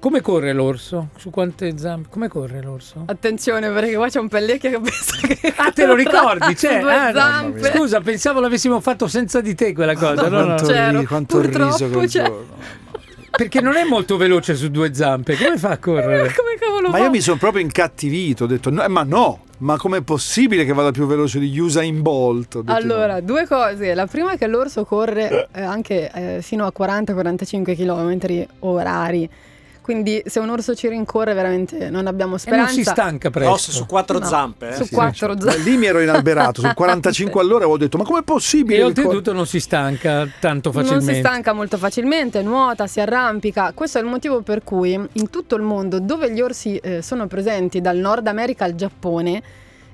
Come 0.00 0.20
corre 0.20 0.52
l'orso? 0.52 1.08
Su 1.16 1.30
quante 1.30 1.76
zampe? 1.76 2.08
Come 2.10 2.28
corre 2.28 2.62
l'orso? 2.62 3.02
Attenzione 3.06 3.68
perché 3.70 3.94
qua 3.96 4.08
c'è 4.08 4.20
un 4.20 4.28
pellecchio 4.28 4.70
che 4.70 4.78
pensa 4.80 5.26
che... 5.26 5.52
Ah, 5.56 5.72
te 5.72 5.86
lo 5.86 5.94
ricordi? 5.96 6.54
C'è? 6.54 6.80
due 6.80 6.92
Ah, 6.94 7.10
no, 7.10 7.18
zampe. 7.18 7.72
Scusa, 7.74 8.00
pensavo 8.00 8.38
l'avessimo 8.40 8.80
fatto 8.80 9.08
senza 9.08 9.40
di 9.40 9.54
te 9.56 9.72
quella 9.74 9.94
cosa. 9.94 10.28
no, 10.28 10.38
no. 10.38 10.44
quanto, 10.44 10.66
C'ero. 10.66 10.98
ri- 11.00 11.06
quanto 11.06 11.40
riso 11.40 11.88
quel 11.88 12.08
c'è. 12.08 12.22
giorno. 12.24 12.46
Perché 13.30 13.60
non 13.60 13.74
è 13.76 13.84
molto 13.84 14.16
veloce 14.16 14.54
su 14.54 14.70
due 14.70 14.94
zampe. 14.94 15.36
Come 15.36 15.58
fa 15.58 15.70
a 15.70 15.78
correre? 15.78 16.32
Come 16.34 16.54
cavolo 16.58 16.88
Ma 16.90 16.98
fa? 16.98 17.04
io 17.04 17.10
mi 17.10 17.20
sono 17.20 17.36
proprio 17.36 17.62
incattivito, 17.62 18.44
ho 18.44 18.46
detto, 18.46 18.70
no, 18.70 18.82
eh, 18.84 18.88
ma 18.88 19.02
no, 19.02 19.42
ma 19.58 19.76
com'è 19.76 20.00
possibile 20.02 20.64
che 20.64 20.72
vada 20.72 20.92
più 20.92 21.06
veloce 21.06 21.38
di 21.40 21.56
Usain 21.58 22.02
Bolt? 22.02 22.62
Allora, 22.66 23.14
no. 23.14 23.20
due 23.22 23.46
cose. 23.48 23.94
La 23.94 24.06
prima 24.06 24.32
è 24.32 24.38
che 24.38 24.46
l'orso 24.46 24.84
corre 24.84 25.48
eh, 25.52 25.60
anche 25.60 26.10
eh, 26.12 26.42
fino 26.42 26.64
a 26.66 26.72
40-45 26.76 27.74
km 27.76 28.46
orari. 28.60 29.28
Quindi 29.88 30.22
se 30.26 30.38
un 30.38 30.50
orso 30.50 30.74
ci 30.74 30.86
rincorre 30.86 31.32
veramente 31.32 31.88
non 31.88 32.06
abbiamo 32.06 32.32
E 32.32 32.34
non 32.34 32.38
speranza. 32.40 32.72
si 32.74 32.82
stanca 32.84 33.30
presto. 33.30 33.52
Osso 33.54 33.70
su 33.72 33.86
quattro 33.86 34.18
No. 34.18 34.26
zampe. 34.26 34.68
eh. 34.68 34.74
Su 34.74 34.84
Sì, 34.84 34.94
quattro 34.94 35.32
sì. 35.32 35.40
zampe. 35.40 35.58
Lì 35.62 35.78
mi 35.78 35.86
ero 35.86 36.00
inalberato, 36.00 36.60
su 36.60 36.68
45 36.76 37.40
all'ora 37.40 37.66
ho 37.66 37.76
detto, 37.78 37.96
ma 37.96 38.04
com'è 38.04 38.22
possibile? 38.22 38.80
E 38.80 38.82
oltretutto 38.82 39.32
non 39.32 39.46
si 39.46 39.60
stanca 39.60 40.28
tanto 40.40 40.72
facilmente. 40.72 41.04
Non 41.06 41.14
si 41.14 41.20
stanca 41.20 41.54
molto 41.54 41.78
facilmente, 41.78 42.42
nuota, 42.42 42.86
si 42.86 43.00
arrampica. 43.00 43.72
Questo 43.72 43.96
è 43.96 44.02
il 44.02 44.06
motivo 44.08 44.42
per 44.42 44.62
cui 44.62 44.92
in 44.92 45.30
tutto 45.30 45.54
il 45.54 45.62
mondo 45.62 46.00
dove 46.00 46.30
gli 46.32 46.42
orsi 46.42 46.76
eh, 46.76 47.00
sono 47.00 47.26
presenti, 47.26 47.80
dal 47.80 47.96
Nord 47.96 48.26
America 48.26 48.66
al 48.66 48.74
Giappone, 48.74 49.42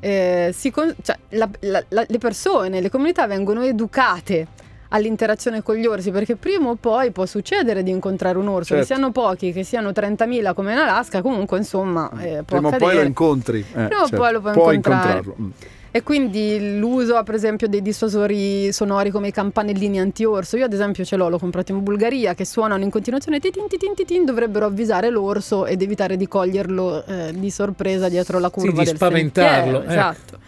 eh, 0.01 0.51
si 0.53 0.73
con- 0.73 0.93
cioè, 1.05 1.17
la- 1.29 1.49
la- 1.61 1.85
la- 1.91 2.05
le 2.09 2.19
persone, 2.19 2.81
le 2.81 2.91
comunità 2.91 3.29
vengono 3.29 3.63
educate 3.63 4.49
all'interazione 4.89 5.63
con 5.63 5.77
gli 5.77 5.87
orsi 5.87 6.11
perché 6.11 6.37
prima 6.37 6.69
o 6.69 6.77
poi 6.79 7.11
può 7.11 7.27
succedere 7.27 7.83
di 7.83 7.91
incontrare 7.91 8.39
un 8.39 8.49
orso, 8.49 8.75
che 8.75 8.81
Certo. 8.85 8.95
siano 8.95 9.11
pochi, 9.13 9.53
che 9.53 9.65
siano 9.65 9.91
30.000 9.91 10.55
come 10.55 10.73
in 10.73 10.79
Alaska, 10.79 11.23
comunque 11.23 11.59
insomma 11.59 12.11
eh, 12.21 12.43
può 12.45 12.59
Prima 12.59 12.69
o 12.69 12.79
poi 12.79 12.95
lo 12.95 13.01
incontri. 13.03 13.61
eh, 13.61 13.65
Prima 13.73 13.87
o 14.03 14.07
certo. 14.07 14.17
poi 14.17 14.33
lo 14.33 14.41
puoi 14.41 14.53
Puoi 14.53 14.75
incontrare. 14.77 15.19
incontrarlo. 15.19 15.35
mm. 15.41 15.51
E 15.97 16.03
quindi 16.03 16.77
l'uso, 16.81 17.23
per 17.23 17.37
esempio, 17.37 17.69
dei 17.69 17.81
dissuasori 17.81 18.73
sonori 18.73 19.11
come 19.11 19.29
i 19.29 19.31
campanellini 19.31 20.01
anti-orso. 20.01 20.57
Io, 20.57 20.65
ad 20.65 20.73
esempio, 20.73 21.05
ce 21.05 21.15
l'ho, 21.15 21.29
l'ho 21.29 21.39
comprato 21.39 21.71
in 21.71 21.85
Bulgaria, 21.85 22.35
che 22.35 22.45
suonano 22.45 22.83
in 22.83 22.91
continuazione 22.91 23.39
titin 23.39 23.69
titin 23.69 23.95
titin, 23.95 24.25
dovrebbero 24.25 24.67
avvisare 24.67 25.09
l'orso 25.09 25.67
ed 25.67 25.83
evitare 25.83 26.17
di 26.17 26.27
coglierlo 26.27 27.05
eh, 27.07 27.33
di 27.33 27.49
sorpresa 27.49 28.09
dietro 28.09 28.41
la 28.41 28.51
curva 28.51 28.81
di 28.81 28.87
del 28.87 28.97
spaventarlo, 28.97 29.83
sentiero, 29.83 29.83
ecco. 29.83 29.93
Esatto. 29.93 30.39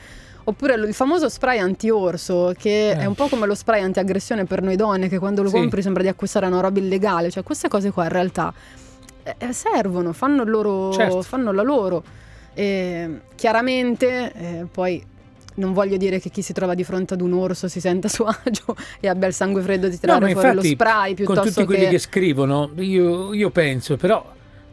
Oppure 0.49 0.77
lo- 0.77 0.87
il 0.87 0.95
famoso 0.95 1.29
spray 1.29 1.59
anti-orso, 1.59 2.53
che 2.57 2.91
Eh. 2.91 2.99
è 2.99 3.05
un 3.05 3.15
po' 3.15 3.27
come 3.27 3.47
lo 3.47 3.55
spray 3.57 3.83
anti-aggressione 3.83 4.45
per 4.45 4.63
noi 4.63 4.77
donne, 4.77 5.09
che 5.09 5.19
quando 5.19 5.43
lo 5.43 5.49
Sì. 5.49 5.57
compri 5.57 5.83
sembra 5.83 6.03
di 6.03 6.09
acquistare 6.09 6.47
una 6.47 6.61
roba 6.61 6.79
illegale. 6.79 7.31
Cioè, 7.31 7.43
queste 7.43 7.67
cose 7.69 7.91
qua 7.91 8.05
in 8.05 8.11
realtà 8.11 8.53
eh, 9.25 9.35
eh, 9.39 9.53
servono, 9.53 10.13
fanno, 10.13 10.45
loro, 10.45 10.93
Certo. 10.93 11.21
fanno 11.23 11.51
la 11.51 11.63
loro. 11.63 12.03
E, 12.55 13.21
chiaramente, 13.35 14.33
eh, 14.33 14.67
poi 14.71 15.05
non 15.55 15.73
voglio 15.73 15.97
dire 15.97 16.21
che 16.21 16.31
chi 16.31 16.43
si 16.43 16.53
trova 16.53 16.75
di 16.75 16.85
fronte 16.85 17.15
ad 17.15 17.21
un 17.23 17.33
orso 17.33 17.67
si 17.67 17.81
senta 17.81 18.07
a 18.09 18.11
suo 18.11 18.27
agio 18.27 18.77
e 19.01 19.09
abbia 19.09 19.27
il 19.27 19.35
sangue 19.35 19.63
freddo 19.63 19.89
di 19.89 19.99
tirare 19.99 20.21
ma 20.21 20.31
fuori 20.31 20.47
lo 20.49 20.53
infatti, 20.63 20.69
spray 20.75 21.15
Con 21.17 21.25
piuttosto 21.25 21.51
tutti 21.51 21.65
quelli 21.65 21.85
che... 21.87 21.91
che 21.91 21.99
scrivono, 21.99 22.71
io, 22.77 23.35
io 23.35 23.51
penso, 23.51 23.97
però, 23.97 24.25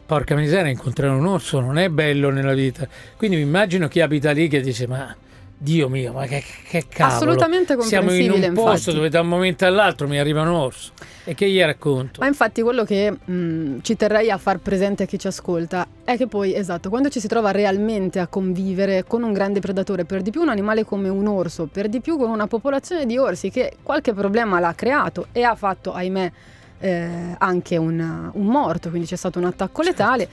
porca 0.06 0.36
miseria, 0.36 0.70
incontrare 0.70 1.12
un 1.12 1.26
orso 1.26 1.58
non 1.58 1.78
è 1.78 1.88
bello 1.88 2.30
nella 2.30 2.54
vita. 2.54 2.86
Quindi 3.16 3.36
mi 3.38 3.42
immagino 3.42 3.88
chi 3.88 4.00
abita 4.00 4.30
lì 4.30 4.46
che 4.46 4.60
dice, 4.60 4.86
ma 4.86 5.14
Dio 5.56 5.88
mio, 5.88 6.12
ma 6.12 6.26
che, 6.26 6.42
che 6.68 6.84
cavolo. 6.88 7.16
Assolutamente 7.16 7.76
Siamo 7.80 8.12
in 8.12 8.20
un 8.20 8.26
comprensibile, 8.28 8.52
posto 8.52 8.70
infatti. 8.72 8.96
dove 8.96 9.08
da 9.08 9.20
un 9.20 9.28
momento 9.28 9.64
all'altro 9.64 10.06
mi 10.08 10.18
arriva 10.18 10.42
un 10.42 10.48
orso. 10.48 10.92
E 11.24 11.34
che 11.34 11.48
gli 11.48 11.58
racconto? 11.60 12.20
Ma 12.20 12.26
infatti 12.26 12.60
quello 12.60 12.84
che 12.84 13.10
mh, 13.10 13.78
ci 13.80 13.96
terrei 13.96 14.30
a 14.30 14.36
far 14.36 14.58
presente 14.58 15.04
a 15.04 15.06
chi 15.06 15.18
ci 15.18 15.26
ascolta 15.26 15.86
è 16.04 16.18
che 16.18 16.26
poi, 16.26 16.54
esatto, 16.54 16.90
quando 16.90 17.08
ci 17.08 17.18
si 17.18 17.28
trova 17.28 17.50
realmente 17.50 18.18
a 18.18 18.26
convivere 18.26 19.04
con 19.04 19.22
un 19.22 19.32
grande 19.32 19.60
predatore, 19.60 20.04
per 20.04 20.20
di 20.20 20.30
più 20.30 20.42
un 20.42 20.50
animale 20.50 20.84
come 20.84 21.08
un 21.08 21.26
orso, 21.26 21.66
per 21.66 21.88
di 21.88 22.00
più 22.00 22.18
con 22.18 22.28
una 22.28 22.46
popolazione 22.46 23.06
di 23.06 23.16
orsi 23.16 23.48
che 23.48 23.76
qualche 23.82 24.12
problema 24.12 24.60
l'ha 24.60 24.74
creato 24.74 25.28
e 25.32 25.44
ha 25.44 25.54
fatto, 25.54 25.94
ahimè, 25.94 26.32
eh, 26.80 27.08
anche 27.38 27.76
un, 27.78 28.30
un 28.32 28.46
morto, 28.46 28.90
quindi 28.90 29.06
c'è 29.06 29.16
stato 29.16 29.38
un 29.38 29.46
attacco 29.46 29.80
letale. 29.80 30.28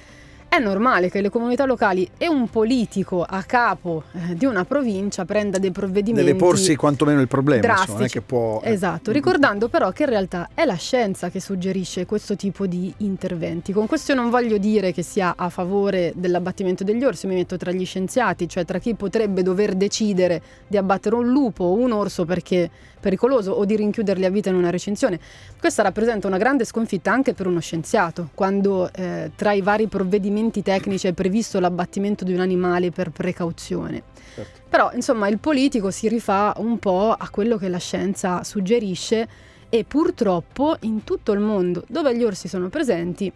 È 0.53 0.59
normale 0.59 1.09
che 1.09 1.21
le 1.21 1.29
comunità 1.29 1.63
locali 1.63 2.05
e 2.17 2.27
un 2.27 2.49
politico 2.49 3.23
a 3.23 3.41
capo 3.43 4.03
eh, 4.11 4.35
di 4.35 4.43
una 4.43 4.65
provincia 4.65 5.23
prenda 5.23 5.59
dei 5.59 5.71
provvedimenti 5.71 6.25
Deve 6.25 6.37
porsi 6.37 6.75
quantomeno 6.75 7.21
il 7.21 7.29
problema, 7.29 7.65
insomma, 7.65 7.85
drastici. 7.85 8.19
che 8.19 8.21
può... 8.21 8.59
eh. 8.61 8.73
Esatto, 8.73 9.13
ricordando 9.13 9.69
però 9.69 9.91
che 9.91 10.03
in 10.03 10.09
realtà 10.09 10.49
è 10.53 10.65
la 10.65 10.75
scienza 10.75 11.29
che 11.29 11.39
suggerisce 11.39 12.05
questo 12.05 12.35
tipo 12.35 12.67
di 12.67 12.93
interventi. 12.97 13.71
Con 13.71 13.87
questo 13.87 14.13
non 14.13 14.29
voglio 14.29 14.57
dire 14.57 14.91
che 14.91 15.03
sia 15.03 15.35
a 15.37 15.47
favore 15.47 16.11
dell'abbattimento 16.17 16.83
degli 16.83 17.05
orsi, 17.05 17.27
mi 17.27 17.35
metto 17.35 17.55
tra 17.55 17.71
gli 17.71 17.85
scienziati, 17.85 18.49
cioè 18.49 18.65
tra 18.65 18.77
chi 18.77 18.93
potrebbe 18.93 19.43
dover 19.43 19.75
decidere 19.75 20.41
di 20.67 20.75
abbattere 20.75 21.15
un 21.15 21.29
lupo 21.29 21.63
o 21.63 21.75
un 21.75 21.93
orso 21.93 22.25
perché 22.25 22.69
pericoloso 22.99 23.51
o 23.53 23.63
di 23.63 23.77
rinchiuderli 23.77 24.25
a 24.25 24.29
vita 24.29 24.49
in 24.49 24.55
una 24.55 24.69
recinzione. 24.69 25.17
Questa 25.57 25.81
rappresenta 25.81 26.27
una 26.27 26.37
grande 26.37 26.65
sconfitta 26.65 27.09
anche 27.09 27.33
per 27.33 27.47
uno 27.47 27.61
scienziato, 27.61 28.31
quando 28.35 28.91
eh, 28.93 29.31
tra 29.33 29.53
i 29.53 29.61
vari 29.61 29.87
provvedimenti 29.87 30.39
tecnici 30.49 31.07
è 31.07 31.13
previsto 31.13 31.59
l'abbattimento 31.59 32.23
di 32.23 32.33
un 32.33 32.39
animale 32.39 32.89
per 32.89 33.11
precauzione. 33.11 34.01
Certo. 34.33 34.59
Però, 34.67 34.89
insomma, 34.93 35.27
il 35.27 35.37
politico 35.37 35.91
si 35.91 36.07
rifà 36.07 36.53
un 36.57 36.79
po' 36.79 37.11
a 37.11 37.29
quello 37.29 37.57
che 37.57 37.67
la 37.67 37.77
scienza 37.77 38.43
suggerisce 38.43 39.27
e 39.69 39.83
purtroppo 39.83 40.75
in 40.81 41.03
tutto 41.03 41.31
il 41.31 41.39
mondo 41.39 41.83
dove 41.87 42.15
gli 42.15 42.23
orsi 42.23 42.47
sono 42.47 42.69
presenti, 42.69 43.31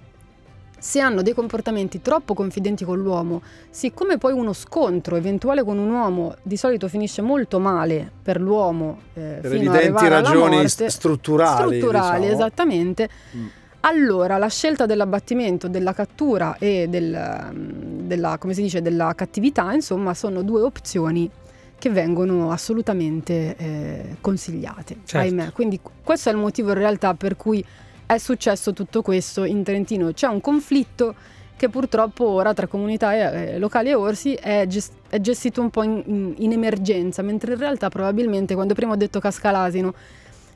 se 0.77 0.99
hanno 0.99 1.21
dei 1.21 1.33
comportamenti 1.33 2.01
troppo 2.01 2.33
confidenti 2.33 2.83
con 2.85 3.01
l'uomo, 3.01 3.41
siccome 3.69 4.17
poi 4.17 4.33
uno 4.33 4.53
scontro 4.53 5.15
eventuale 5.15 5.63
con 5.63 5.77
un 5.77 5.89
uomo 5.89 6.35
di 6.43 6.57
solito 6.57 6.87
finisce 6.87 7.21
molto 7.21 7.59
male 7.59 8.11
per 8.21 8.39
l'uomo 8.39 8.99
eh, 9.15 9.39
Per 9.41 9.51
fino 9.51 9.71
a 9.71 9.75
evidenti 9.79 10.07
ragioni 10.07 10.55
morte, 10.57 10.67
st- 10.67 10.85
strutturali. 10.85 11.77
strutturali, 11.77 12.19
diciamo. 12.19 12.33
esattamente. 12.33 13.09
Mm. 13.35 13.45
Allora, 13.87 14.37
la 14.37 14.49
scelta 14.49 14.87
dell'abbattimento, 14.87 15.67
della 15.67 15.93
cattura 15.93 16.57
e 16.57 16.87
del, 16.89 17.51
mm, 17.53 18.07
della, 18.07 18.37
come 18.39 18.53
si 18.55 18.63
dice, 18.63 18.81
della 18.81 19.13
cattività, 19.15 19.71
insomma, 19.73 20.15
sono 20.15 20.41
due 20.41 20.61
opzioni 20.61 21.29
che 21.77 21.89
vengono 21.91 22.51
assolutamente 22.51 23.55
eh, 23.55 24.15
consigliate, 24.21 24.97
Certo. 25.05 25.17
ahimè. 25.17 25.51
Quindi 25.51 25.79
questo 26.03 26.29
è 26.29 26.31
il 26.31 26.39
motivo 26.39 26.69
in 26.69 26.77
realtà 26.79 27.13
per 27.13 27.35
cui 27.35 27.63
è 28.07 28.17
successo 28.17 28.73
tutto 28.73 29.03
questo 29.03 29.43
in 29.43 29.61
Trentino. 29.63 30.11
C'è 30.11 30.27
un 30.27 30.41
conflitto 30.41 31.13
che 31.55 31.69
purtroppo 31.69 32.27
ora 32.27 32.53
tra 32.55 32.65
comunità 32.65 33.13
eh, 33.13 33.59
locali 33.59 33.89
e 33.89 33.93
orsi 33.93 34.33
è, 34.33 34.65
ges- 34.67 34.91
è 35.07 35.19
gestito 35.21 35.61
un 35.61 35.69
po' 35.69 35.83
in, 35.83 36.01
in- 36.07 36.33
in 36.37 36.51
emergenza, 36.53 37.21
mentre 37.21 37.53
in 37.53 37.59
realtà 37.59 37.89
probabilmente 37.89 38.55
quando 38.55 38.73
prima 38.73 38.93
ho 38.93 38.97
detto 38.97 39.19
casca 39.19 39.51
l'asino, 39.51 39.93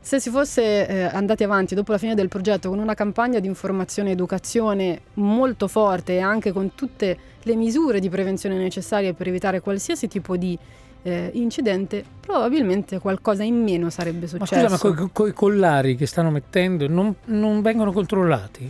se 0.09 0.19
si 0.19 0.31
fosse 0.31 0.87
eh, 0.87 1.03
andati 1.03 1.43
avanti 1.43 1.75
dopo 1.75 1.91
la 1.91 1.99
fine 1.99 2.15
del 2.15 2.29
progetto 2.29 2.69
con 2.69 2.79
una 2.79 2.95
campagna 2.95 3.37
di 3.37 3.45
informazione 3.45 4.09
e 4.09 4.13
educazione 4.13 5.01
molto 5.13 5.67
forte 5.67 6.13
e 6.13 6.19
anche 6.19 6.51
con 6.51 6.73
tutte 6.73 7.15
le 7.43 7.55
misure 7.55 7.99
di 7.99 8.09
prevenzione 8.09 8.57
necessarie 8.57 9.13
per 9.13 9.27
evitare 9.27 9.59
qualsiasi 9.59 10.07
tipo 10.07 10.35
di 10.35 10.57
eh, 11.03 11.29
incidente, 11.33 12.03
probabilmente 12.21 12.97
qualcosa 12.97 13.43
in 13.43 13.61
meno 13.61 13.91
sarebbe 13.91 14.21
Ma 14.21 14.45
successo. 14.45 14.77
scusa, 14.77 14.99
ma 14.99 15.09
con 15.13 15.27
i 15.27 15.31
collari 15.33 15.95
che 15.95 16.07
stanno 16.07 16.31
mettendo 16.31 16.87
non, 16.87 17.13
non 17.25 17.61
vengono 17.61 17.91
controllati? 17.91 18.67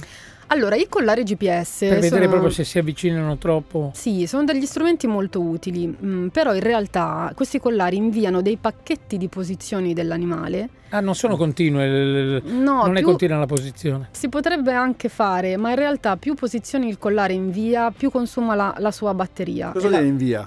Allora, 0.52 0.76
i 0.76 0.88
collari 0.90 1.24
GPS 1.24 1.80
Per 1.82 2.00
vedere 2.00 2.16
sono... 2.24 2.28
proprio 2.30 2.50
se 2.50 2.64
si 2.64 2.80
avvicinano 2.80 3.38
troppo. 3.38 3.92
Sì, 3.94 4.26
sono 4.26 4.44
degli 4.46 4.66
strumenti 4.66 5.06
molto 5.06 5.42
utili, 5.42 5.88
mm, 5.88 6.28
però 6.30 6.56
in 6.56 6.62
realtà 6.62 7.32
questi 7.36 7.60
collari 7.60 7.98
inviano 7.98 8.42
dei 8.42 8.58
pacchetti 8.58 9.18
di 9.18 9.28
posizioni 9.28 9.94
dell'animale. 9.94 10.70
Ah, 10.90 11.02
non 11.02 11.14
sono 11.14 11.38
continue, 11.38 12.42
No, 12.46 12.86
non 12.86 12.98
è 12.98 13.02
continua 13.02 13.38
la 13.38 13.46
posizione. 13.46 14.08
Si 14.12 14.28
potrebbe 14.28 14.74
anche 14.74 15.08
fare, 15.08 15.56
ma 15.56 15.70
in 15.70 15.76
realtà 15.76 16.18
più 16.18 16.34
posizioni 16.34 16.88
il 16.90 16.98
collare 16.98 17.34
invia, 17.34 17.92
più 17.92 18.10
consuma 18.10 18.56
la, 18.56 18.74
la 18.80 18.92
sua 18.92 19.14
batteria. 19.14 19.70
Cosa 19.72 19.86
E 19.86 19.90
la- 19.92 19.98
viene 19.98 20.12
in 20.12 20.18
via? 20.18 20.40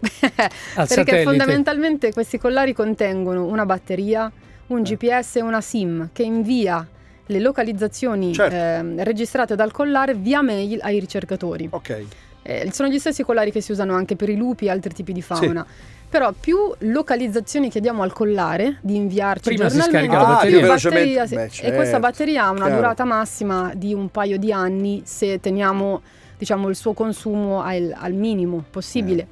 Al 0.00 0.08
Perché 0.20 0.86
satellite. 0.86 1.22
fondamentalmente 1.22 2.12
questi 2.12 2.38
collari 2.38 2.72
contengono 2.72 3.44
una 3.46 3.64
batteria, 3.64 4.30
un 4.68 4.82
GPS 4.82 5.36
e 5.36 5.42
una 5.42 5.60
SIM 5.60 6.10
che 6.12 6.22
invia 6.24 6.86
le 7.28 7.38
localizzazioni 7.40 8.32
Certo. 8.34 8.54
ehm, 8.54 9.02
registrate 9.02 9.54
dal 9.54 9.70
collare 9.72 10.14
via 10.14 10.42
mail 10.42 10.80
ai 10.82 10.98
ricercatori. 11.00 11.68
Ok. 11.70 12.04
Eh, 12.42 12.70
sono 12.72 12.88
gli 12.88 12.98
stessi 12.98 13.22
collari 13.22 13.50
che 13.52 13.60
si 13.60 13.72
usano 13.72 13.94
anche 13.94 14.16
per 14.16 14.28
i 14.28 14.36
lupi 14.36 14.66
e 14.66 14.70
altri 14.70 14.92
tipi 14.94 15.12
di 15.12 15.22
fauna. 15.22 15.64
Però 16.10 16.32
più 16.32 16.56
localizzazioni 16.78 17.68
chiediamo 17.68 18.02
al 18.02 18.12
collare 18.14 18.78
di 18.80 18.96
inviarci 18.96 19.50
Prima 19.50 19.68
si 19.68 19.76
giornalmente, 19.78 20.06
scarica 20.08 20.16
la 20.16 20.24
più 20.24 20.34
batteria. 20.34 20.60
velocemente. 20.60 21.00
batteria 21.14 21.26
si- 21.26 21.34
Beh, 21.34 21.44
e 21.44 21.48
certo, 21.50 21.76
questa 21.76 21.98
batteria 21.98 22.44
ha 22.44 22.50
una 22.50 22.60
chiaro. 22.60 22.74
durata 22.76 23.04
massima 23.04 23.72
di 23.74 23.92
un 23.92 24.08
paio 24.08 24.38
di 24.38 24.50
anni 24.52 25.02
se 25.04 25.38
teniamo 25.40 26.00
diciamo, 26.38 26.68
il 26.68 26.76
suo 26.76 26.92
consumo 26.94 27.60
al, 27.62 27.92
al 27.94 28.12
minimo 28.14 28.64
possibile. 28.70 29.22
Eh. 29.22 29.26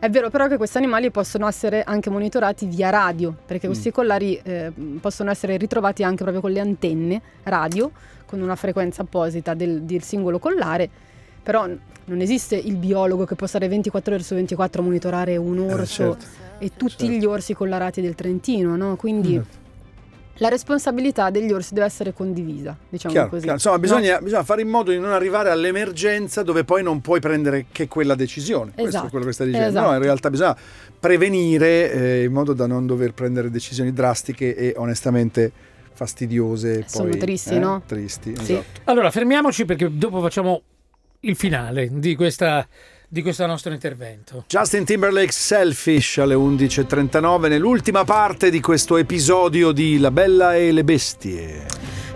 È 0.00 0.08
vero 0.08 0.30
però 0.30 0.48
che 0.48 0.56
questi 0.56 0.78
animali 0.78 1.10
possono 1.10 1.46
essere 1.46 1.82
anche 1.82 2.08
monitorati 2.08 2.64
via 2.64 2.88
radio, 2.88 3.36
perché 3.44 3.66
Mm. 3.66 3.70
questi 3.70 3.90
collari 3.90 4.40
eh, 4.42 4.72
possono 4.98 5.30
essere 5.30 5.58
ritrovati 5.58 6.02
anche 6.02 6.22
proprio 6.22 6.40
con 6.40 6.50
le 6.52 6.60
antenne 6.60 7.20
radio, 7.42 7.90
con 8.24 8.40
una 8.40 8.56
frequenza 8.56 9.02
apposita 9.02 9.52
del, 9.52 9.82
del 9.82 10.02
singolo 10.02 10.38
collare, 10.38 10.88
però 11.42 11.68
non 12.06 12.20
esiste 12.22 12.56
il 12.56 12.76
biologo 12.76 13.26
che 13.26 13.34
può 13.34 13.46
stare 13.46 13.68
24 13.68 14.14
ore 14.14 14.22
su 14.22 14.34
24 14.34 14.80
a 14.80 14.84
monitorare 14.84 15.36
un 15.36 15.58
orso 15.58 16.16
certo. 16.16 16.24
e 16.58 16.70
tutti 16.76 17.04
certo. 17.06 17.12
gli 17.14 17.24
orsi 17.26 17.52
collarati 17.52 18.00
del 18.00 18.14
Trentino, 18.14 18.76
no? 18.76 18.96
Quindi 18.96 19.36
Mm. 19.36 19.42
La 20.40 20.48
responsabilità 20.48 21.28
degli 21.30 21.52
orsi 21.52 21.74
deve 21.74 21.86
essere 21.86 22.12
condivisa, 22.14 22.74
diciamo 22.88 23.12
Chiaro, 23.12 23.28
così. 23.28 23.40
chiaro. 23.42 23.56
Insomma, 23.56 23.74
no? 23.76 23.80
bisogna, 23.82 24.18
bisogna 24.20 24.42
fare 24.42 24.62
in 24.62 24.68
modo 24.68 24.90
di 24.90 24.98
non 24.98 25.12
arrivare 25.12 25.50
all'emergenza 25.50 26.42
dove 26.42 26.64
poi 26.64 26.82
non 26.82 27.00
puoi 27.02 27.20
prendere 27.20 27.66
che 27.70 27.88
quella 27.88 28.14
decisione. 28.14 28.70
Questo 28.72 28.82
è 28.84 28.88
Esatto, 28.88 29.08
quello 29.10 29.26
che 29.26 29.32
stai 29.32 29.46
dicendo. 29.48 29.68
esatto. 29.68 29.88
No, 29.88 29.94
in 29.96 30.02
realtà 30.02 30.30
bisogna 30.30 30.56
prevenire 30.98 31.92
eh, 31.92 32.24
in 32.24 32.32
modo 32.32 32.52
da 32.52 32.66
non 32.66 32.86
dover 32.86 33.12
prendere 33.14 33.50
decisioni 33.50 33.92
drastiche 33.92 34.54
e 34.54 34.74
onestamente 34.76 35.52
fastidiose. 35.92 36.84
Sono 36.86 37.10
poi, 37.10 37.18
tristi, 37.18 37.54
eh, 37.56 37.58
no? 37.58 37.82
Tristi, 37.86 38.34
Sì. 38.36 38.52
esatto. 38.54 38.80
Allora, 38.84 39.10
fermiamoci 39.10 39.64
perché 39.64 39.88
dopo 39.96 40.20
facciamo 40.20 40.62
il 41.20 41.36
finale 41.36 41.88
di, 41.92 42.14
questa, 42.14 42.66
di 43.12 43.22
questo 43.22 43.44
nostro 43.44 43.72
intervento. 43.72 44.44
Justin 44.46 44.84
Timberlake 44.84 45.32
Selfish 45.32 46.18
alle 46.18 46.36
11.39 46.36 47.48
nell'ultima 47.48 48.04
parte 48.04 48.50
di 48.50 48.60
questo 48.60 48.96
episodio 48.96 49.72
di 49.72 49.98
La 49.98 50.12
Bella 50.12 50.54
e 50.54 50.70
le 50.70 50.84
Bestie. 50.84 51.66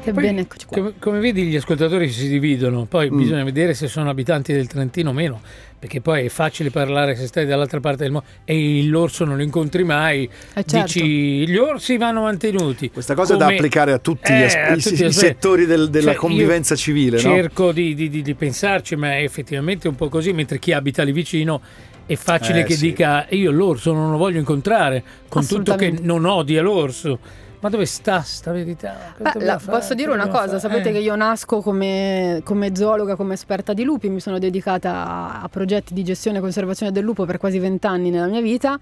Che 0.05 0.13
Poi, 0.13 0.23
bene, 0.23 0.43
eccoci 0.43 0.67
qua. 0.67 0.77
Come, 0.77 0.93
come 0.99 1.19
vedi 1.19 1.45
gli 1.45 1.57
ascoltatori 1.57 2.11
si 2.11 2.29
dividono, 2.29 2.85
poi 2.85 3.11
Mm. 3.11 3.17
bisogna 3.17 3.43
vedere 3.45 3.73
se 3.73 3.89
sono 3.89 4.11
abitanti 4.11 4.53
del 4.53 4.67
Trentino 4.67 5.09
o 5.09 5.13
meno, 5.15 5.41
perché 5.79 6.03
poi 6.03 6.27
è 6.27 6.29
facile 6.29 6.69
parlare 6.69 7.17
se 7.17 7.27
stai 7.27 7.47
dall'altra 7.47 7.81
parte 7.81 8.03
del 8.03 8.13
mondo 8.13 8.27
e 8.45 8.83
l'orso 8.85 9.25
non 9.25 9.37
lo 9.39 9.43
incontri 9.43 9.83
mai, 9.83 10.25
Eh, 10.25 10.63
certo. 10.67 10.77
dici 10.85 11.49
gli 11.49 11.57
orsi 11.57 11.97
vanno 11.97 12.21
mantenuti. 12.21 12.91
Questa 12.91 13.15
cosa 13.15 13.33
è 13.33 13.37
da 13.39 13.45
Come- 13.45 13.57
applicare 13.57 13.93
a 13.93 13.99
tutti 13.99 14.31
gli 14.31 14.37
Eh, 14.37 14.45
as- 14.45 14.55
a 14.57 14.75
i, 14.75 14.81
tutti 14.83 14.89
i 14.89 14.93
aspetti. 15.07 15.13
settori 15.13 15.65
del- 15.65 15.89
della 15.89 16.05
Cioè, 16.13 16.15
io 16.15 16.21
convivenza 16.21 16.77
civile. 16.77 17.17
no? 17.17 17.21
Cerco 17.23 17.73
di, 17.73 17.95
di- 17.95 18.11
di- 18.11 18.21
di 18.23 18.35
pensarci, 18.35 18.97
ma 18.97 19.15
è 19.17 19.23
effettivamente 19.23 19.89
un 19.89 19.95
po' 19.95 20.11
così, 20.11 20.35
mentre 20.35 20.59
chi 20.59 20.73
abita 20.73 21.03
lì 21.03 21.13
vicino 21.13 21.63
è 22.05 22.15
facile 22.17 22.61
Eh, 22.61 22.65
che 22.65 22.75
sì. 22.75 22.89
dica 22.89 23.25
io 23.31 23.51
l'orso 23.51 23.95
non 23.95 24.11
lo 24.11 24.19
voglio 24.19 24.39
incontrare, 24.39 25.03
con 25.31 25.47
tutto 25.47 25.77
che 25.77 25.95
non 26.03 26.27
odia 26.27 26.61
l'orso. 26.61 27.19
Ma 27.65 27.71
dove 27.71 27.87
sta 27.87 28.21
sta 28.21 28.53
verità? 28.53 29.15
Beh, 29.17 29.43
la- 29.43 29.59
posso 29.65 29.95
dire 29.95 30.13
una 30.13 30.29
cosa, 30.29 30.47
fare? 30.49 30.61
sapete 30.61 30.91
Eh. 30.91 30.93
che 30.93 30.99
io 30.99 31.17
nasco 31.17 31.63
come, 31.63 32.43
come 32.45 32.77
zoologa, 32.77 33.17
come 33.17 33.33
esperta 33.33 33.73
di 33.73 33.85
lupi, 33.85 34.11
mi 34.11 34.21
sono 34.21 34.39
dedicata 34.39 34.91
a, 35.07 35.41
a 35.41 35.49
progetti 35.49 35.95
di 35.95 36.05
gestione 36.05 36.37
e 36.37 36.41
conservazione 36.43 36.93
del 36.93 37.03
lupo 37.03 37.25
per 37.25 37.39
quasi 37.39 37.59
vent'anni 37.59 38.11
nella 38.11 38.27
mia 38.27 38.43
vita. 38.43 38.79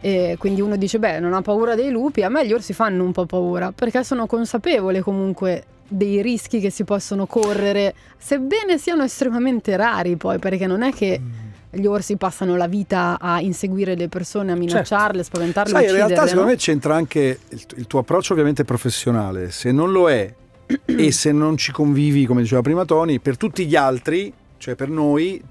E 0.00 0.34
quindi 0.36 0.60
uno 0.60 0.74
dice, 0.74 0.98
beh, 0.98 1.20
non 1.20 1.32
ha 1.32 1.42
paura 1.42 1.76
dei 1.76 1.90
lupi, 1.92 2.24
a 2.24 2.28
me 2.28 2.44
gli 2.44 2.52
orsi 2.52 2.72
fanno 2.72 3.04
un 3.04 3.12
po' 3.12 3.24
paura, 3.24 3.70
perché 3.70 4.02
sono 4.02 4.26
consapevole 4.26 5.00
comunque 5.00 5.64
dei 5.86 6.20
rischi 6.20 6.58
che 6.58 6.70
si 6.70 6.82
possono 6.82 7.26
correre, 7.26 7.94
sebbene 8.18 8.78
siano 8.78 9.04
estremamente 9.04 9.76
rari 9.76 10.16
poi, 10.16 10.40
perché 10.40 10.66
non 10.66 10.82
è 10.82 10.92
che 10.92 11.20
Mm. 11.20 11.43
Gli 11.76 11.86
orsi 11.86 12.16
passano 12.16 12.56
la 12.56 12.66
vita 12.66 13.18
a 13.20 13.40
inseguire 13.40 13.94
le 13.94 14.08
persone, 14.08 14.52
a 14.52 14.54
minacciarle, 14.56 15.22
spaventarle, 15.22 15.70
Sai, 15.72 15.84
in 15.86 15.92
realtà 15.92 16.22
secondo 16.26 16.42
no? 16.42 16.46
me 16.48 16.56
c'entra 16.56 16.94
anche 16.94 17.38
il, 17.48 17.60
il 17.76 17.86
tuo 17.86 18.00
approccio 18.00 18.32
ovviamente 18.32 18.64
professionale. 18.64 19.50
Se 19.50 19.70
non 19.72 19.92
lo 19.92 20.08
è 20.10 20.32
e 20.86 21.12
se 21.12 21.32
non 21.32 21.56
ci 21.56 21.72
convivi, 21.72 22.26
come 22.26 22.42
diceva 22.42 22.62
prima 22.62 22.84
Tony, 22.84 23.18
per 23.18 23.36
tutti 23.36 23.66
gli 23.66 23.76
altri, 23.76 24.32
cioè 24.56 24.74
per 24.76 24.88
noi, 24.88 25.42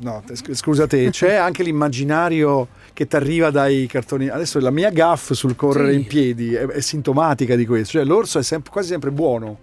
no, 0.00 0.22
s- 0.32 0.52
scusa 0.52 0.86
te, 0.86 1.10
c'è 1.12 1.34
anche 1.34 1.62
l'immaginario 1.62 2.68
che 2.94 3.06
ti 3.06 3.16
arriva 3.16 3.50
dai 3.50 3.86
cartoni. 3.86 4.28
Adesso 4.28 4.58
la 4.60 4.70
mia 4.70 4.90
gaff 4.90 5.32
sul 5.32 5.54
correre 5.56 5.90
Sì. 5.92 5.96
in 5.98 6.06
piedi 6.06 6.54
è, 6.54 6.64
è 6.66 6.80
sintomatica 6.80 7.56
di 7.56 7.66
questo. 7.66 7.98
Cioè 7.98 8.04
l'orso 8.06 8.38
è 8.38 8.42
sempre- 8.42 8.70
quasi 8.72 8.88
sempre 8.88 9.10
buono. 9.10 9.58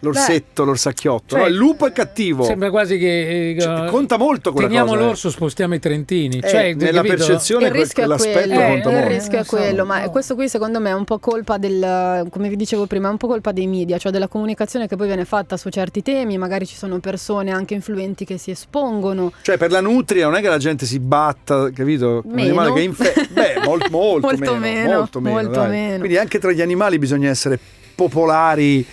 L'orsetto, 0.00 0.64
l'orsacchiotto. 0.64 1.34
Cioè, 1.36 1.40
no? 1.40 1.46
Il 1.46 1.54
lupo 1.54 1.86
è 1.86 1.92
cattivo. 1.92 2.42
Sembra 2.44 2.70
quasi 2.70 2.98
che 2.98 3.50
eh, 3.50 3.60
Cioè, 3.60 3.86
conta 3.90 4.16
molto 4.16 4.52
quella 4.52 4.66
teniamo 4.68 4.90
cosa, 4.92 5.00
eh. 5.00 5.04
l'orso, 5.04 5.30
spostiamo 5.30 5.74
i 5.74 5.78
trentini. 5.78 6.38
Eh, 6.38 6.48
cioè, 6.48 6.74
nella 6.74 7.02
capito? 7.02 7.16
percezione 7.16 7.66
il 7.66 7.72
rischio 7.72 8.02
è 8.02 8.06
quell'aspetto 8.06 8.48
quello, 8.48 8.60
Eh, 8.62 8.66
conta 8.68 8.88
il 8.88 8.94
molto. 8.94 9.08
rischio 9.10 9.36
è 9.36 9.40
Eh, 9.40 9.44
so, 9.44 9.56
quello, 9.56 9.84
ma 9.84 10.02
no. 10.02 10.10
questo 10.10 10.34
qui 10.34 10.48
secondo 10.48 10.80
me 10.80 10.90
è 10.90 10.94
un 10.94 11.04
po' 11.04 11.18
colpa 11.18 11.58
del, 11.58 12.26
come 12.30 12.48
vi 12.48 12.56
dicevo 12.56 12.86
prima, 12.86 13.08
è 13.08 13.10
un 13.10 13.16
po' 13.18 13.26
colpa 13.26 13.52
dei 13.52 13.66
media, 13.66 13.98
cioè 13.98 14.10
della 14.12 14.28
comunicazione 14.28 14.88
che 14.88 14.96
poi 14.96 15.06
viene 15.06 15.24
fatta 15.24 15.56
su 15.56 15.68
certi 15.68 16.02
temi, 16.02 16.38
magari 16.38 16.66
ci 16.66 16.76
sono 16.76 16.98
persone 16.98 17.50
anche 17.50 17.74
influenti 17.74 18.24
che 18.24 18.38
si 18.38 18.50
espongono. 18.50 19.32
Cioè, 19.42 19.58
per 19.58 19.70
la 19.70 19.80
nutria 19.80 20.24
non 20.26 20.34
è 20.36 20.40
che 20.40 20.48
la 20.48 20.58
gente 20.58 20.86
si 20.86 20.98
batta, 20.98 21.70
capito? 21.72 22.22
Un 22.24 22.32
Meno. 22.32 22.48
animale 22.48 22.72
che 22.72 22.80
infe- 22.80 23.28
Beh, 23.30 23.60
molto, 23.64 23.88
molto, 23.90 24.26
Molto 24.28 24.54
meno, 24.54 24.58
meno, 24.58 24.96
molto 24.98 25.20
meno. 25.20 25.40
molto 25.42 25.62
meno. 25.64 25.98
Quindi 25.98 26.16
anche 26.16 26.38
tra 26.38 26.50
gli 26.52 26.60
animali 26.62 26.98
bisogna 26.98 27.28
essere 27.28 27.58
popolari 27.94 28.84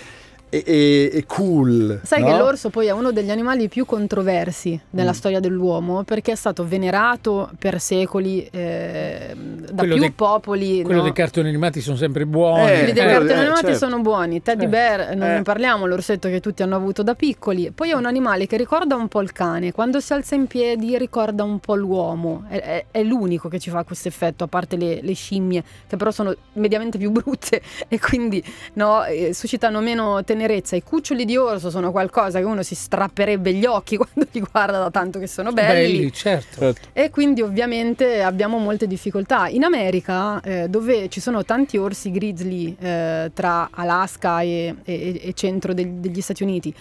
e, 0.49 0.63
e- 0.65 1.09
e 1.13 1.23
cool. 1.25 1.99
Sai 2.03 2.21
no? 2.21 2.27
che 2.27 2.37
l'orso 2.37 2.69
poi 2.69 2.87
è 2.87 2.91
uno 2.91 3.11
degli 3.11 3.29
animali 3.31 3.67
più 3.67 3.85
controversi 3.85 4.79
nella 4.91 5.11
Mm. 5.11 5.13
storia 5.13 5.39
dell'uomo 5.39 6.03
perché 6.03 6.31
è 6.31 6.35
stato 6.35 6.65
venerato 6.65 7.49
per 7.59 7.79
secoli 7.79 8.47
eh, 8.51 9.33
da 9.35 9.73
Quello 9.75 9.93
più 9.93 10.01
dei- 10.03 10.11
popoli. 10.11 10.81
Quello 10.81 10.99
no? 10.99 11.03
dei 11.03 11.13
cartoni 11.13 11.47
animati 11.49 11.81
sono 11.81 11.97
sempre 11.97 12.25
buoni. 12.25 12.71
Eh, 12.71 12.77
Quelli 12.77 12.91
dei 12.93 13.03
eh, 13.03 13.07
cartoni 13.07 13.31
eh, 13.31 13.35
animati 13.35 13.61
certo. 13.65 13.77
sono 13.77 13.99
buoni. 14.01 14.41
Teddy 14.41 14.65
Eh. 14.65 14.67
Bear, 14.67 15.15
non 15.15 15.27
Eh. 15.29 15.33
ne 15.35 15.41
parliamo, 15.41 15.85
l'orsetto 15.85 16.27
che 16.29 16.39
tutti 16.39 16.63
hanno 16.63 16.75
avuto 16.75 17.03
da 17.03 17.13
piccoli. 17.15 17.71
Poi 17.71 17.89
è 17.91 17.93
un 17.93 18.05
animale 18.05 18.47
che 18.47 18.57
ricorda 18.57 18.95
un 18.95 19.07
po' 19.07 19.21
il 19.21 19.31
cane. 19.31 19.71
Quando 19.71 19.99
si 19.99 20.13
alza 20.13 20.35
in 20.35 20.47
piedi 20.47 20.97
ricorda 20.97 21.43
un 21.43 21.59
po' 21.59 21.75
l'uomo. 21.75 22.45
È, 22.47 22.59
è- 22.61 22.85
è 22.91 23.03
l'unico 23.03 23.49
che 23.49 23.59
ci 23.59 23.69
fa 23.69 23.83
questo 23.83 24.07
effetto, 24.07 24.43
a 24.43 24.47
parte 24.47 24.75
le, 24.77 24.99
le 25.01 25.13
scimmie, 25.13 25.63
che 25.87 25.97
però 25.97 26.11
sono 26.11 26.33
mediamente 26.53 26.97
più 26.97 27.11
brutte 27.11 27.61
e 27.87 27.99
quindi 27.99 28.43
no, 28.73 29.03
eh, 29.05 29.33
suscitano 29.33 29.79
meno 29.81 30.23
tenerezza. 30.37 30.75
I 30.75 30.83
cuccioli 30.83 31.25
di 31.25 31.35
orso 31.35 31.69
sono 31.69 31.91
qualcosa 31.91 32.39
che 32.39 32.45
uno 32.45 32.61
si 32.61 32.75
strapperebbe 32.75 33.53
gli 33.53 33.65
occhi 33.65 33.97
quando 33.97 34.27
li 34.31 34.39
guarda 34.39 34.77
da 34.77 34.91
tanto 34.91 35.17
che 35.19 35.27
sono 35.27 35.51
belli. 35.51 35.97
belli, 35.97 36.13
certo. 36.13 36.59
Certo. 36.59 36.87
E 36.93 37.09
quindi 37.09 37.41
ovviamente 37.41 38.21
abbiamo 38.21 38.57
molte 38.59 38.85
difficoltà. 38.87 39.47
In 39.47 39.63
America, 39.63 40.39
eh, 40.41 40.67
dove 40.69 41.09
ci 41.09 41.19
sono 41.19 41.43
tanti 41.43 41.77
orsi 41.77 42.11
grizzly 42.11 42.75
eh, 42.79 43.31
tra 43.33 43.69
Alaska 43.71 44.41
e, 44.41 44.75
e- 44.83 45.19
e 45.23 45.33
centro 45.33 45.73
del- 45.73 45.93
degli 45.93 46.21
Stati 46.21 46.43
Uniti, 46.43 46.73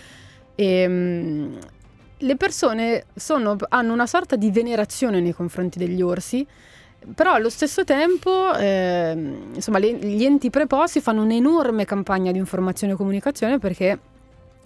ehm, 0.54 1.58
le 2.18 2.36
persone 2.36 3.04
sono- 3.14 3.56
hanno 3.68 3.92
una 3.92 4.06
sorta 4.06 4.36
di 4.36 4.50
venerazione 4.50 5.20
nei 5.20 5.32
confronti 5.32 5.78
degli 5.78 6.00
orsi. 6.02 6.46
Però 7.14 7.32
allo 7.32 7.50
stesso 7.50 7.84
tempo, 7.84 8.52
ehm, 8.54 9.52
insomma, 9.54 9.78
le- 9.78 9.92
gli 9.94 10.24
enti 10.24 10.50
preposti 10.50 11.00
fanno 11.00 11.22
un'enorme 11.22 11.84
campagna 11.84 12.32
di 12.32 12.38
informazione 12.38 12.94
e 12.94 12.96
comunicazione 12.96 13.58
perché 13.58 13.98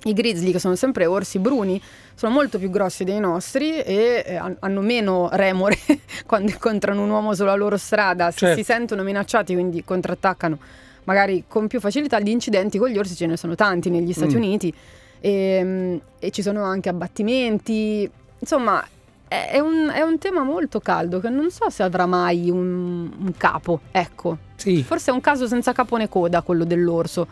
I 0.04 0.14
grizzly, 0.14 0.50
che 0.50 0.58
sono 0.58 0.76
sempre 0.76 1.04
orsi 1.04 1.38
bruni, 1.38 1.78
sono 2.14 2.32
molto 2.32 2.58
più 2.58 2.70
grossi 2.70 3.04
dei 3.04 3.20
nostri 3.20 3.78
e 3.82 4.22
eh, 4.26 4.34
han- 4.36 4.56
hanno 4.60 4.80
meno 4.80 5.28
remore 5.32 5.76
quando 6.24 6.50
incontrano 6.50 7.02
un 7.02 7.10
uomo 7.10 7.34
sulla 7.34 7.54
loro 7.54 7.76
strada, 7.76 8.30
se 8.30 8.38
Certo. 8.38 8.56
si 8.56 8.64
sentono 8.64 9.02
minacciati, 9.02 9.52
quindi 9.52 9.84
contrattaccano 9.84 10.58
magari 11.04 11.44
con 11.46 11.66
più 11.66 11.80
facilità. 11.80 12.18
Gli 12.18 12.30
incidenti 12.30 12.78
con 12.78 12.88
gli 12.88 12.96
orsi 12.96 13.14
ce 13.14 13.26
ne 13.26 13.36
sono 13.36 13.54
tanti 13.54 13.90
negli 13.90 14.14
Stati 14.14 14.34
Mm. 14.36 14.38
Uniti 14.38 14.74
e, 15.20 16.00
e 16.18 16.30
ci 16.30 16.40
sono 16.40 16.62
anche 16.64 16.88
abbattimenti. 16.88 18.10
Insomma, 18.38 18.82
è 19.30 19.60
un, 19.60 19.88
è 19.94 20.00
un 20.00 20.18
tema 20.18 20.42
molto 20.42 20.80
caldo 20.80 21.20
che 21.20 21.28
non 21.28 21.52
so 21.52 21.70
se 21.70 21.84
avrà 21.84 22.04
mai 22.04 22.50
un, 22.50 23.08
un 23.16 23.32
capo, 23.36 23.82
ecco. 23.92 24.38
Sì. 24.56 24.82
Forse 24.82 25.12
è 25.12 25.14
un 25.14 25.20
caso 25.20 25.46
senza 25.46 25.70
capo 25.70 25.96
né 25.96 26.08
coda 26.08 26.42
quello 26.42 26.64
dell'orso. 26.64 27.28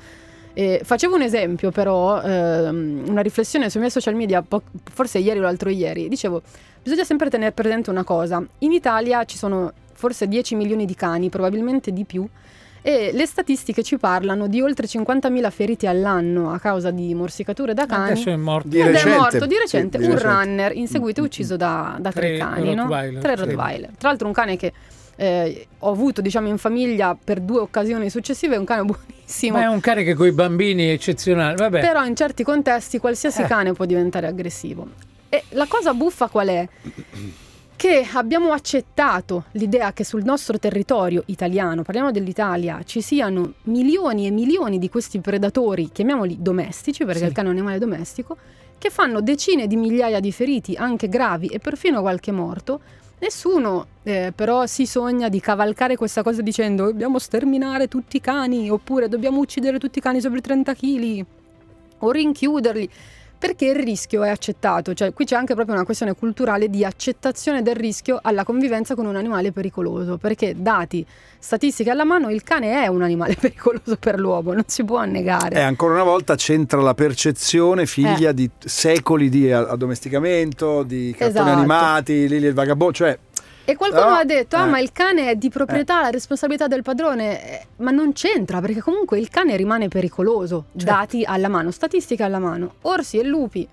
Eh, 0.52 0.80
facevo 0.84 1.16
un 1.16 1.22
esempio 1.22 1.72
però, 1.72 2.22
ehm, 2.22 3.02
una 3.08 3.20
riflessione 3.20 3.68
sui 3.68 3.80
miei 3.80 3.90
social 3.90 4.14
media, 4.14 4.42
po- 4.42 4.62
forse 4.92 5.18
ieri 5.18 5.40
o 5.40 5.42
l'altro 5.42 5.70
ieri, 5.70 6.08
dicevo, 6.08 6.40
bisogna 6.80 7.02
sempre 7.02 7.30
tenere 7.30 7.50
presente 7.50 7.90
una 7.90 8.04
cosa, 8.04 8.40
in 8.58 8.70
Italia 8.70 9.24
ci 9.24 9.36
sono 9.36 9.72
forse 9.92 10.28
10 10.28 10.54
milioni 10.54 10.84
di 10.86 10.94
cani, 10.94 11.30
probabilmente 11.30 11.92
di 11.92 12.04
più, 12.04 12.24
e 12.82 13.10
le 13.12 13.26
statistiche 13.26 13.82
ci 13.82 13.98
parlano 13.98 14.46
di 14.46 14.60
oltre 14.60 14.86
50.000 14.86 15.50
feriti 15.50 15.86
all'anno 15.86 16.52
a 16.52 16.58
causa 16.58 16.90
di 16.90 17.14
morsicature 17.14 17.74
da 17.74 17.86
cani. 17.86 18.12
Adesso 18.12 18.30
è 18.30 18.36
morto. 18.36 18.68
Di 18.68 18.78
Ed 18.80 18.86
recente. 18.86 19.10
è 19.14 19.16
morto 19.18 19.46
di 19.46 19.54
recente 19.58 19.98
Sì, 19.98 20.04
di 20.04 20.10
un 20.10 20.16
recente. 20.18 20.34
runner 20.44 20.76
inseguito 20.76 21.20
e 21.20 21.24
ucciso 21.24 21.56
da, 21.56 21.96
da 22.00 22.10
tre, 22.12 22.28
Tre 22.28 22.38
cani, 22.38 22.74
no? 22.74 22.82
Rottweiler, 22.82 23.22
Tre 23.22 23.36
sì. 23.36 23.44
Rottweiler. 23.44 23.90
Tra 23.98 24.08
l'altro 24.08 24.26
un 24.26 24.32
cane 24.32 24.56
che 24.56 24.72
eh, 25.20 25.66
ho 25.80 25.90
avuto 25.90 26.20
diciamo 26.20 26.46
in 26.48 26.58
famiglia 26.58 27.16
per 27.22 27.40
due 27.40 27.58
occasioni 27.60 28.08
successive, 28.08 28.54
è 28.54 28.58
un 28.58 28.64
cane 28.64 28.84
buonissimo. 28.86 29.56
Ma 29.56 29.64
è 29.64 29.66
un 29.66 29.80
cane 29.80 30.04
che 30.04 30.14
con 30.14 30.26
i 30.26 30.32
bambini 30.32 30.88
è 30.88 30.92
eccezionale. 30.92 31.56
Vabbè. 31.56 31.80
Però 31.80 32.04
in 32.04 32.14
certi 32.14 32.44
contesti 32.44 32.98
qualsiasi 32.98 33.42
Eh. 33.42 33.46
cane 33.46 33.72
può 33.72 33.84
diventare 33.84 34.26
aggressivo. 34.28 34.86
E 35.28 35.42
la 35.50 35.66
cosa 35.68 35.92
buffa 35.92 36.28
qual 36.28 36.48
è? 36.48 36.68
Che 37.78 38.08
abbiamo 38.14 38.50
accettato 38.50 39.44
l'idea 39.52 39.92
che 39.92 40.02
sul 40.02 40.24
nostro 40.24 40.58
territorio 40.58 41.22
italiano, 41.26 41.82
parliamo 41.82 42.10
dell'Italia, 42.10 42.80
ci 42.84 43.00
siano 43.00 43.52
milioni 43.64 44.26
e 44.26 44.32
milioni 44.32 44.80
di 44.80 44.88
questi 44.88 45.20
predatori, 45.20 45.88
chiamiamoli 45.92 46.38
domestici, 46.40 47.04
perché 47.04 47.20
Sì. 47.20 47.26
il 47.26 47.32
cane 47.32 47.46
è 47.46 47.50
un 47.52 47.56
animale 47.56 47.78
domestico, 47.78 48.36
che 48.78 48.90
fanno 48.90 49.20
decine 49.20 49.68
di 49.68 49.76
migliaia 49.76 50.18
di 50.18 50.32
feriti, 50.32 50.74
anche 50.74 51.08
gravi, 51.08 51.46
e 51.46 51.60
perfino 51.60 52.00
qualche 52.00 52.32
morto. 52.32 52.80
Nessuno 53.20 53.86
eh, 54.02 54.32
però 54.34 54.66
si 54.66 54.84
sogna 54.84 55.28
di 55.28 55.38
cavalcare 55.38 55.94
questa 55.94 56.24
cosa 56.24 56.42
dicendo 56.42 56.86
dobbiamo 56.86 57.20
sterminare 57.20 57.86
tutti 57.86 58.16
i 58.16 58.20
cani, 58.20 58.68
oppure 58.70 59.06
dobbiamo 59.06 59.38
uccidere 59.38 59.78
tutti 59.78 60.00
i 60.00 60.02
cani 60.02 60.20
sopra 60.20 60.38
i 60.38 60.42
30 60.42 60.74
kg, 60.74 61.24
o 61.98 62.10
rinchiuderli. 62.10 62.90
Perché 63.38 63.66
il 63.66 63.76
rischio 63.76 64.24
è 64.24 64.30
accettato, 64.30 64.94
cioè 64.94 65.12
qui 65.12 65.24
c'è 65.24 65.36
anche 65.36 65.54
proprio 65.54 65.74
una 65.76 65.84
questione 65.84 66.14
culturale 66.14 66.68
di 66.68 66.84
accettazione 66.84 67.62
del 67.62 67.76
rischio 67.76 68.18
alla 68.20 68.42
convivenza 68.42 68.96
con 68.96 69.06
un 69.06 69.14
animale 69.14 69.52
pericoloso, 69.52 70.16
perché 70.16 70.54
dati 70.56 71.06
statistiche 71.38 71.90
alla 71.90 72.02
mano 72.04 72.30
il 72.30 72.42
cane 72.42 72.82
è 72.82 72.88
un 72.88 73.02
animale 73.02 73.34
pericoloso 73.40 73.96
per 73.96 74.18
l'uomo, 74.18 74.52
non 74.54 74.64
si 74.66 74.82
può 74.84 75.04
negare. 75.04 75.54
E 75.54 75.60
ancora 75.60 75.94
una 75.94 76.02
volta 76.02 76.34
c'entra 76.34 76.80
la 76.80 76.94
percezione 76.94 77.86
figlia 77.86 78.30
Eh. 78.30 78.34
di 78.34 78.50
secoli 78.58 79.28
di 79.28 79.52
addomesticamento, 79.52 80.82
di 80.82 81.14
cartoni 81.16 81.40
Esatto. 81.40 81.58
animati, 81.58 82.28
Lili 82.28 82.46
e 82.46 82.48
il 82.48 82.54
vagabondo, 82.54 82.92
cioè 82.94 83.16
E 83.68 83.76
qualcuno 83.76 84.04
Però- 84.04 84.16
ha 84.16 84.24
detto, 84.24 84.56
ah 84.56 84.64
eh. 84.66 84.70
ma 84.70 84.78
il 84.78 84.92
cane 84.92 85.28
è 85.28 85.36
di 85.36 85.50
proprietà, 85.50 86.00
la 86.00 86.08
responsabilità 86.08 86.68
del 86.68 86.80
padrone, 86.80 87.42
Eh, 87.60 87.66
ma 87.76 87.90
non 87.90 88.14
c'entra 88.14 88.62
perché 88.62 88.80
comunque 88.80 89.18
il 89.18 89.28
cane 89.28 89.56
rimane 89.58 89.88
pericoloso, 89.88 90.64
Certo. 90.74 90.84
dati 90.90 91.22
alla 91.22 91.48
mano, 91.48 91.70
statistiche 91.70 92.22
alla 92.22 92.38
mano. 92.38 92.76
Orsi 92.82 93.18
e 93.18 93.24
lupi 93.24 93.68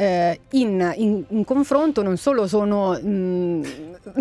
eh, 0.00 0.38
in, 0.50 0.92
in- 0.96 1.24
in 1.28 1.44
confronto 1.44 2.02
non 2.04 2.16
solo 2.16 2.46
sono 2.46 2.96
mm, 3.04 3.62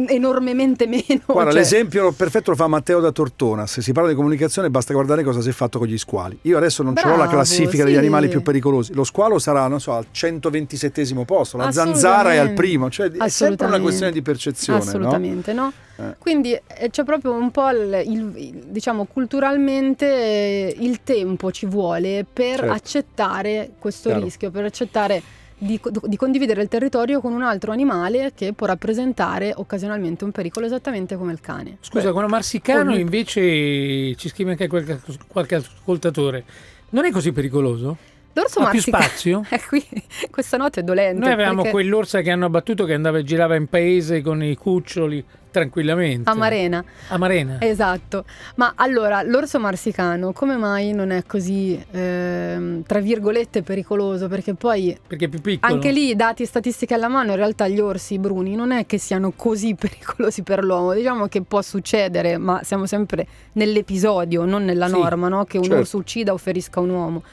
enormemente 0.08 0.88
meno... 0.88 1.22
Guarda, 1.26 1.52
cioè- 1.52 1.60
l'esempio 1.62 2.12
perfetto 2.14 2.50
lo 2.50 2.56
fa 2.56 2.66
Matteo 2.68 3.00
da 3.00 3.12
Tortona. 3.12 3.68
Se 3.68 3.84
si 3.84 3.92
parla 3.92 4.10
di 4.10 4.16
comunicazione, 4.16 4.72
basta 4.72 4.94
guardare 4.94 5.22
cosa 5.24 5.40
si 5.42 5.50
è 5.50 5.52
fatto 5.52 5.78
con 5.78 5.88
gli 5.88 5.98
squali. 5.98 6.38
Io 6.44 6.58
adesso 6.58 6.82
non 6.82 6.96
ce 6.96 7.08
l'ho 7.08 7.16
la 7.16 7.28
classifica 7.28 7.84
degli 7.84 7.94
sì. 7.94 8.00
animali 8.00 8.28
più 8.28 8.42
pericolosi. 8.42 8.94
Lo 8.94 9.04
squalo 9.04 9.38
sarà, 9.38 9.68
non 9.68 9.80
so, 9.80 9.94
al 9.94 10.08
127 10.10 11.06
posto, 11.26 11.58
la 11.58 11.72
zanzara 11.72 12.34
è 12.34 12.38
al 12.38 12.54
primo. 12.54 12.90
Cioè, 12.90 13.12
è 13.12 13.30
sempre 13.30 13.68
una 13.68 13.80
questione 13.80 14.12
di 14.12 14.24
percezione. 14.24 14.80
no? 14.80 14.86
Assolutamente, 14.86 15.54
no? 15.54 15.72
Eh. 15.98 16.16
Quindi 16.18 16.54
eh, 16.54 16.90
c'è 16.90 17.04
proprio 17.04 17.34
un 17.34 17.52
po' 17.52 17.70
il, 17.70 18.02
il- 18.06 18.32
il- 18.36 18.64
diciamo 18.68 19.06
culturalmente 19.06 20.06
eh, 20.06 20.76
il 20.80 21.02
tempo 21.04 21.52
ci 21.52 21.66
vuole 21.66 22.26
per 22.32 22.58
Certo. 22.58 22.72
accettare 22.72 23.72
questo 23.80 24.10
Chiaro. 24.10 24.24
rischio, 24.24 24.52
per 24.52 24.66
accettare 24.66 25.22
di, 25.58 25.80
di 26.04 26.18
condividere 26.18 26.62
il 26.62 26.68
territorio 26.68 27.20
con 27.20 27.34
un 27.34 27.42
altro 27.42 27.72
animale 27.72 28.32
che 28.36 28.54
può 28.54 28.68
rappresentare 28.68 29.54
occasionalmente 29.56 30.24
un 30.24 30.32
pericolo 30.32 30.66
esattamente 30.66 31.16
come 31.16 31.32
il 31.32 31.40
cane. 31.42 31.78
Scusa, 31.82 32.12
quello 32.12 32.28
marsicano 32.28 32.92
ogni- 32.92 33.02
invece 33.02 34.16
ci 34.16 34.30
scrive 34.30 34.52
anche 34.52 34.68
qualche, 34.68 35.00
qualche 35.28 35.56
ascoltatore. 35.56 36.44
Non 36.90 37.06
è 37.06 37.12
così 37.12 37.32
pericoloso? 37.32 37.98
L'orso 38.40 38.60
Ha 38.60 38.70
più 38.70 38.82
spazio? 38.82 39.44
Eh, 39.50 39.60
qui, 39.68 39.84
questa 40.30 40.58
notte 40.58 40.82
è 40.82 40.84
dolente. 40.84 41.20
Noi 41.20 41.32
avevamo 41.32 41.56
perché- 41.64 41.72
quell'orsa 41.72 42.22
che 42.22 42.30
hanno 42.30 42.46
abbattuto 42.46 42.86
che 42.86 42.94
andava 42.94 43.18
e 43.18 43.24
girava 43.24 43.56
in 43.56 43.66
paese 43.68 44.22
con 44.22 44.44
i 44.44 44.56
cuccioli 44.56 45.24
tranquillamente. 45.50 46.30
A 46.30 46.36
Marena. 46.36 46.84
A 47.08 47.18
Marena. 47.18 47.58
Esatto, 47.62 48.26
ma 48.56 48.74
allora 48.76 49.24
l'orso 49.24 49.60
marsicano 49.60 50.32
come 50.34 50.56
mai 50.56 50.92
non 50.94 51.10
è 51.10 51.24
così, 51.26 51.84
ehm, 51.92 52.84
tra 52.84 53.00
virgolette, 53.00 53.64
pericoloso? 53.64 54.28
Perché 54.28 54.54
poi 54.54 54.96
Perché 55.08 55.26
è 55.26 55.28
più 55.30 55.42
piccolo. 55.42 55.74
anche 55.74 55.92
lì, 55.92 56.16
dati 56.16 56.46
statistiche 56.46 56.94
alla 56.94 57.08
mano, 57.08 57.32
in 57.32 57.38
realtà 57.38 57.68
gli 57.68 57.80
orsi 57.80 58.20
bruni 58.20 58.54
non 58.56 58.72
è 58.72 58.86
che 58.86 59.00
siano 59.00 59.32
così 59.36 59.74
pericolosi 59.80 60.44
per 60.44 60.64
l'uomo. 60.64 60.94
Diciamo 60.94 61.26
che 61.28 61.42
può 61.42 61.62
succedere, 61.64 62.38
ma 62.38 62.62
siamo 62.64 62.86
sempre 62.86 63.26
nell'episodio, 63.54 64.46
non 64.46 64.64
nella 64.64 64.88
Sì, 64.88 64.92
norma, 64.94 65.28
no? 65.28 65.46
che 65.46 65.58
un 65.58 65.64
certo. 65.64 65.80
orso 65.80 65.98
uccida 65.98 66.34
o 66.34 66.38
ferisca 66.38 66.80
un 66.80 66.90
uomo. 66.90 67.24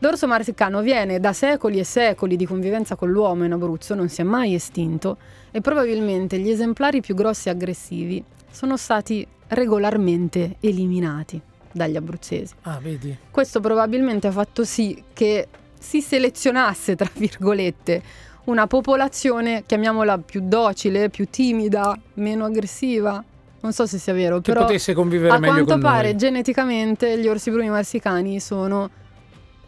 L'orso 0.00 0.28
marsicano 0.28 0.80
viene 0.80 1.18
da 1.18 1.32
secoli 1.32 1.78
e 1.80 1.84
secoli 1.84 2.36
di 2.36 2.46
convivenza 2.46 2.94
con 2.94 3.10
l'uomo 3.10 3.44
in 3.44 3.52
Abruzzo, 3.52 3.94
non 3.94 4.08
si 4.08 4.20
è 4.20 4.24
mai 4.24 4.54
estinto 4.54 5.16
e 5.50 5.60
probabilmente 5.60 6.38
gli 6.38 6.50
esemplari 6.50 7.00
più 7.00 7.14
grossi 7.16 7.48
e 7.48 7.50
aggressivi 7.50 8.22
sono 8.50 8.76
stati 8.76 9.26
regolarmente 9.48 10.56
eliminati 10.60 11.40
dagli 11.72 11.96
abruzzesi. 11.96 12.54
Ah, 12.62 12.78
vedi. 12.80 13.16
Questo 13.30 13.58
probabilmente 13.60 14.28
ha 14.28 14.30
fatto 14.30 14.64
sì 14.64 15.02
che 15.12 15.48
si 15.78 16.00
selezionasse, 16.00 16.94
tra 16.94 17.10
virgolette, 17.14 18.02
una 18.44 18.66
popolazione, 18.66 19.64
chiamiamola 19.66 20.18
più 20.18 20.42
docile, 20.44 21.10
più 21.10 21.26
timida, 21.28 21.98
meno 22.14 22.44
aggressiva. 22.44 23.22
Non 23.60 23.72
so 23.72 23.86
se 23.86 23.98
sia 23.98 24.12
vero, 24.12 24.40
Che 24.40 24.52
però 24.52 24.64
potesse 24.64 24.94
convivere 24.94 25.34
a 25.34 25.38
meglio 25.38 25.64
quanto 25.64 25.78
pare 25.78 26.10
noi. 26.10 26.16
geneticamente 26.16 27.18
gli 27.18 27.26
orsi 27.26 27.50
bruni 27.50 27.68
marsicani 27.68 28.38
sono 28.38 28.88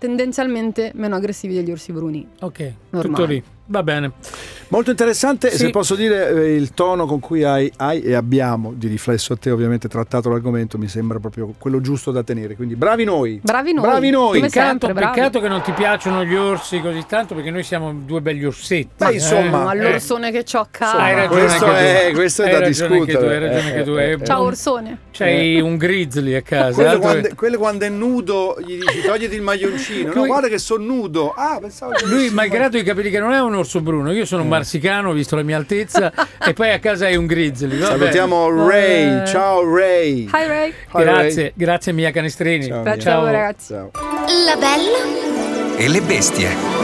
tendenzialmente 0.01 0.93
meno 0.95 1.15
aggressivi 1.15 1.55
degli 1.55 1.71
orsi 1.71 1.93
bruni. 1.93 2.27
Ok, 2.41 2.73
Normale. 2.91 3.15
tutto 3.15 3.25
lì. 3.27 3.45
Va 3.71 3.85
bene. 3.85 4.11
Molto 4.71 4.91
interessante, 4.91 5.51
Sì. 5.51 5.57
se 5.59 5.71
posso 5.71 5.95
dire 5.97 6.29
eh, 6.31 6.55
il 6.55 6.75
tono 6.75 7.07
con 7.07 7.19
cui 7.21 7.43
hai, 7.45 7.73
hai 7.77 8.03
e 8.03 8.15
abbiamo, 8.15 8.73
di 8.75 8.87
riflesso 8.89 9.33
a 9.33 9.37
te 9.37 9.51
ovviamente, 9.51 9.89
trattato 9.89 10.29
l'argomento, 10.29 10.77
mi 10.79 10.87
sembra 10.89 11.19
proprio 11.21 11.55
quello 11.59 11.81
giusto 11.81 12.11
da 12.13 12.23
tenere. 12.25 12.55
Quindi 12.57 12.75
bravi 12.77 13.05
noi. 13.05 13.41
Bravi 13.43 13.73
noi. 13.73 13.85
Bravi 13.85 14.11
noi. 14.11 14.39
Come 14.39 14.49
Peccato, 14.49 14.69
sempre, 14.69 14.93
bravi. 14.93 15.15
peccato 15.19 15.41
che 15.41 15.49
non 15.49 15.63
ti 15.63 15.71
piacciono 15.73 16.25
gli 16.25 16.35
orsi 16.37 16.81
così 16.81 17.05
tanto 17.07 17.35
perché 17.37 17.51
noi 17.51 17.63
siamo 17.65 17.93
due 17.93 18.21
begli 18.21 18.45
orsetti. 18.45 18.89
Beh, 18.97 19.13
insomma, 19.15 19.65
Ma 19.65 19.73
eh. 19.73 19.83
l'orsone 19.83 20.31
che 20.33 20.43
c'ho 20.45 20.59
a 20.61 20.69
casa. 20.71 20.99
Hai 20.99 21.15
ragione 21.15 21.41
questo 21.41 21.73
è- 21.75 22.11
questo 22.13 22.43
è 22.43 22.47
Hai 22.47 22.53
da 22.53 22.61
tu, 22.61 22.67
discutere. 22.67 23.35
hai 23.37 23.41
ragione 23.41 23.61
Eh, 23.61 23.71
anche 23.71 23.83
tu. 23.85 23.91
eh, 23.97 24.03
eh. 24.05 24.13
eh. 24.13 24.25
Ciao 24.25 24.43
orsone. 24.43 24.99
C'hai 25.13 25.61
un 25.61 25.77
grizzly 25.77 26.35
a 26.35 26.43
casa. 26.43 26.75
Quello 26.83 26.99
quando, 26.99 27.29
quello 27.35 27.59
quando 27.59 27.85
è 27.85 27.89
nudo 27.89 28.57
gli 28.65 28.79
dici 28.79 29.01
togliti 29.05 29.35
il 29.35 29.43
maglioncino. 29.43 30.09
No, 30.09 30.15
Lui- 30.15 30.27
guarda 30.29 30.49
che 30.49 30.59
sono 30.59 30.85
nudo. 30.85 31.33
Ah, 31.37 31.59
pensavo 31.61 31.93
che 31.93 32.07
Lui, 32.07 32.31
malgrado 32.31 32.79
i 32.79 32.83
capelli 32.85 33.11
che 33.11 33.19
non 33.19 33.33
è 33.33 33.41
un 33.41 33.55
orso 33.61 33.81
bruno, 33.81 34.13
io 34.13 34.23
Eh. 34.23 34.27
sono 34.27 34.43
un 34.43 34.49
marsicano, 34.49 35.13
visto 35.13 35.37
la 35.37 35.43
mia 35.43 35.57
altezza, 35.57 36.13
e 36.45 36.53
poi 36.53 36.71
a 36.73 36.79
casa 36.79 37.07
hai 37.07 37.17
un 37.17 37.27
grizzly. 37.27 37.79
vabbè. 37.79 37.97
Salutiamo 37.99 38.67
Ray. 38.69 39.23
Eh. 39.23 39.27
Ciao 39.27 39.75
Ray. 39.75 40.25
Hi 40.25 40.47
Ray. 40.47 40.69
Hi, 40.69 40.75
Ray. 40.93 41.05
Grazie, 41.05 41.53
grazie 41.55 41.93
Mia 41.93 42.11
Canestrini. 42.11 42.67
Ciao, 42.67 42.99
Ciao, 42.99 43.23
Mia. 43.23 43.31
ragazzi. 43.31 43.73
Ciao. 43.73 43.91
La 44.47 44.57
bella 44.57 45.77
E 45.79 45.89
le 45.89 46.01
bestie. 46.03 46.80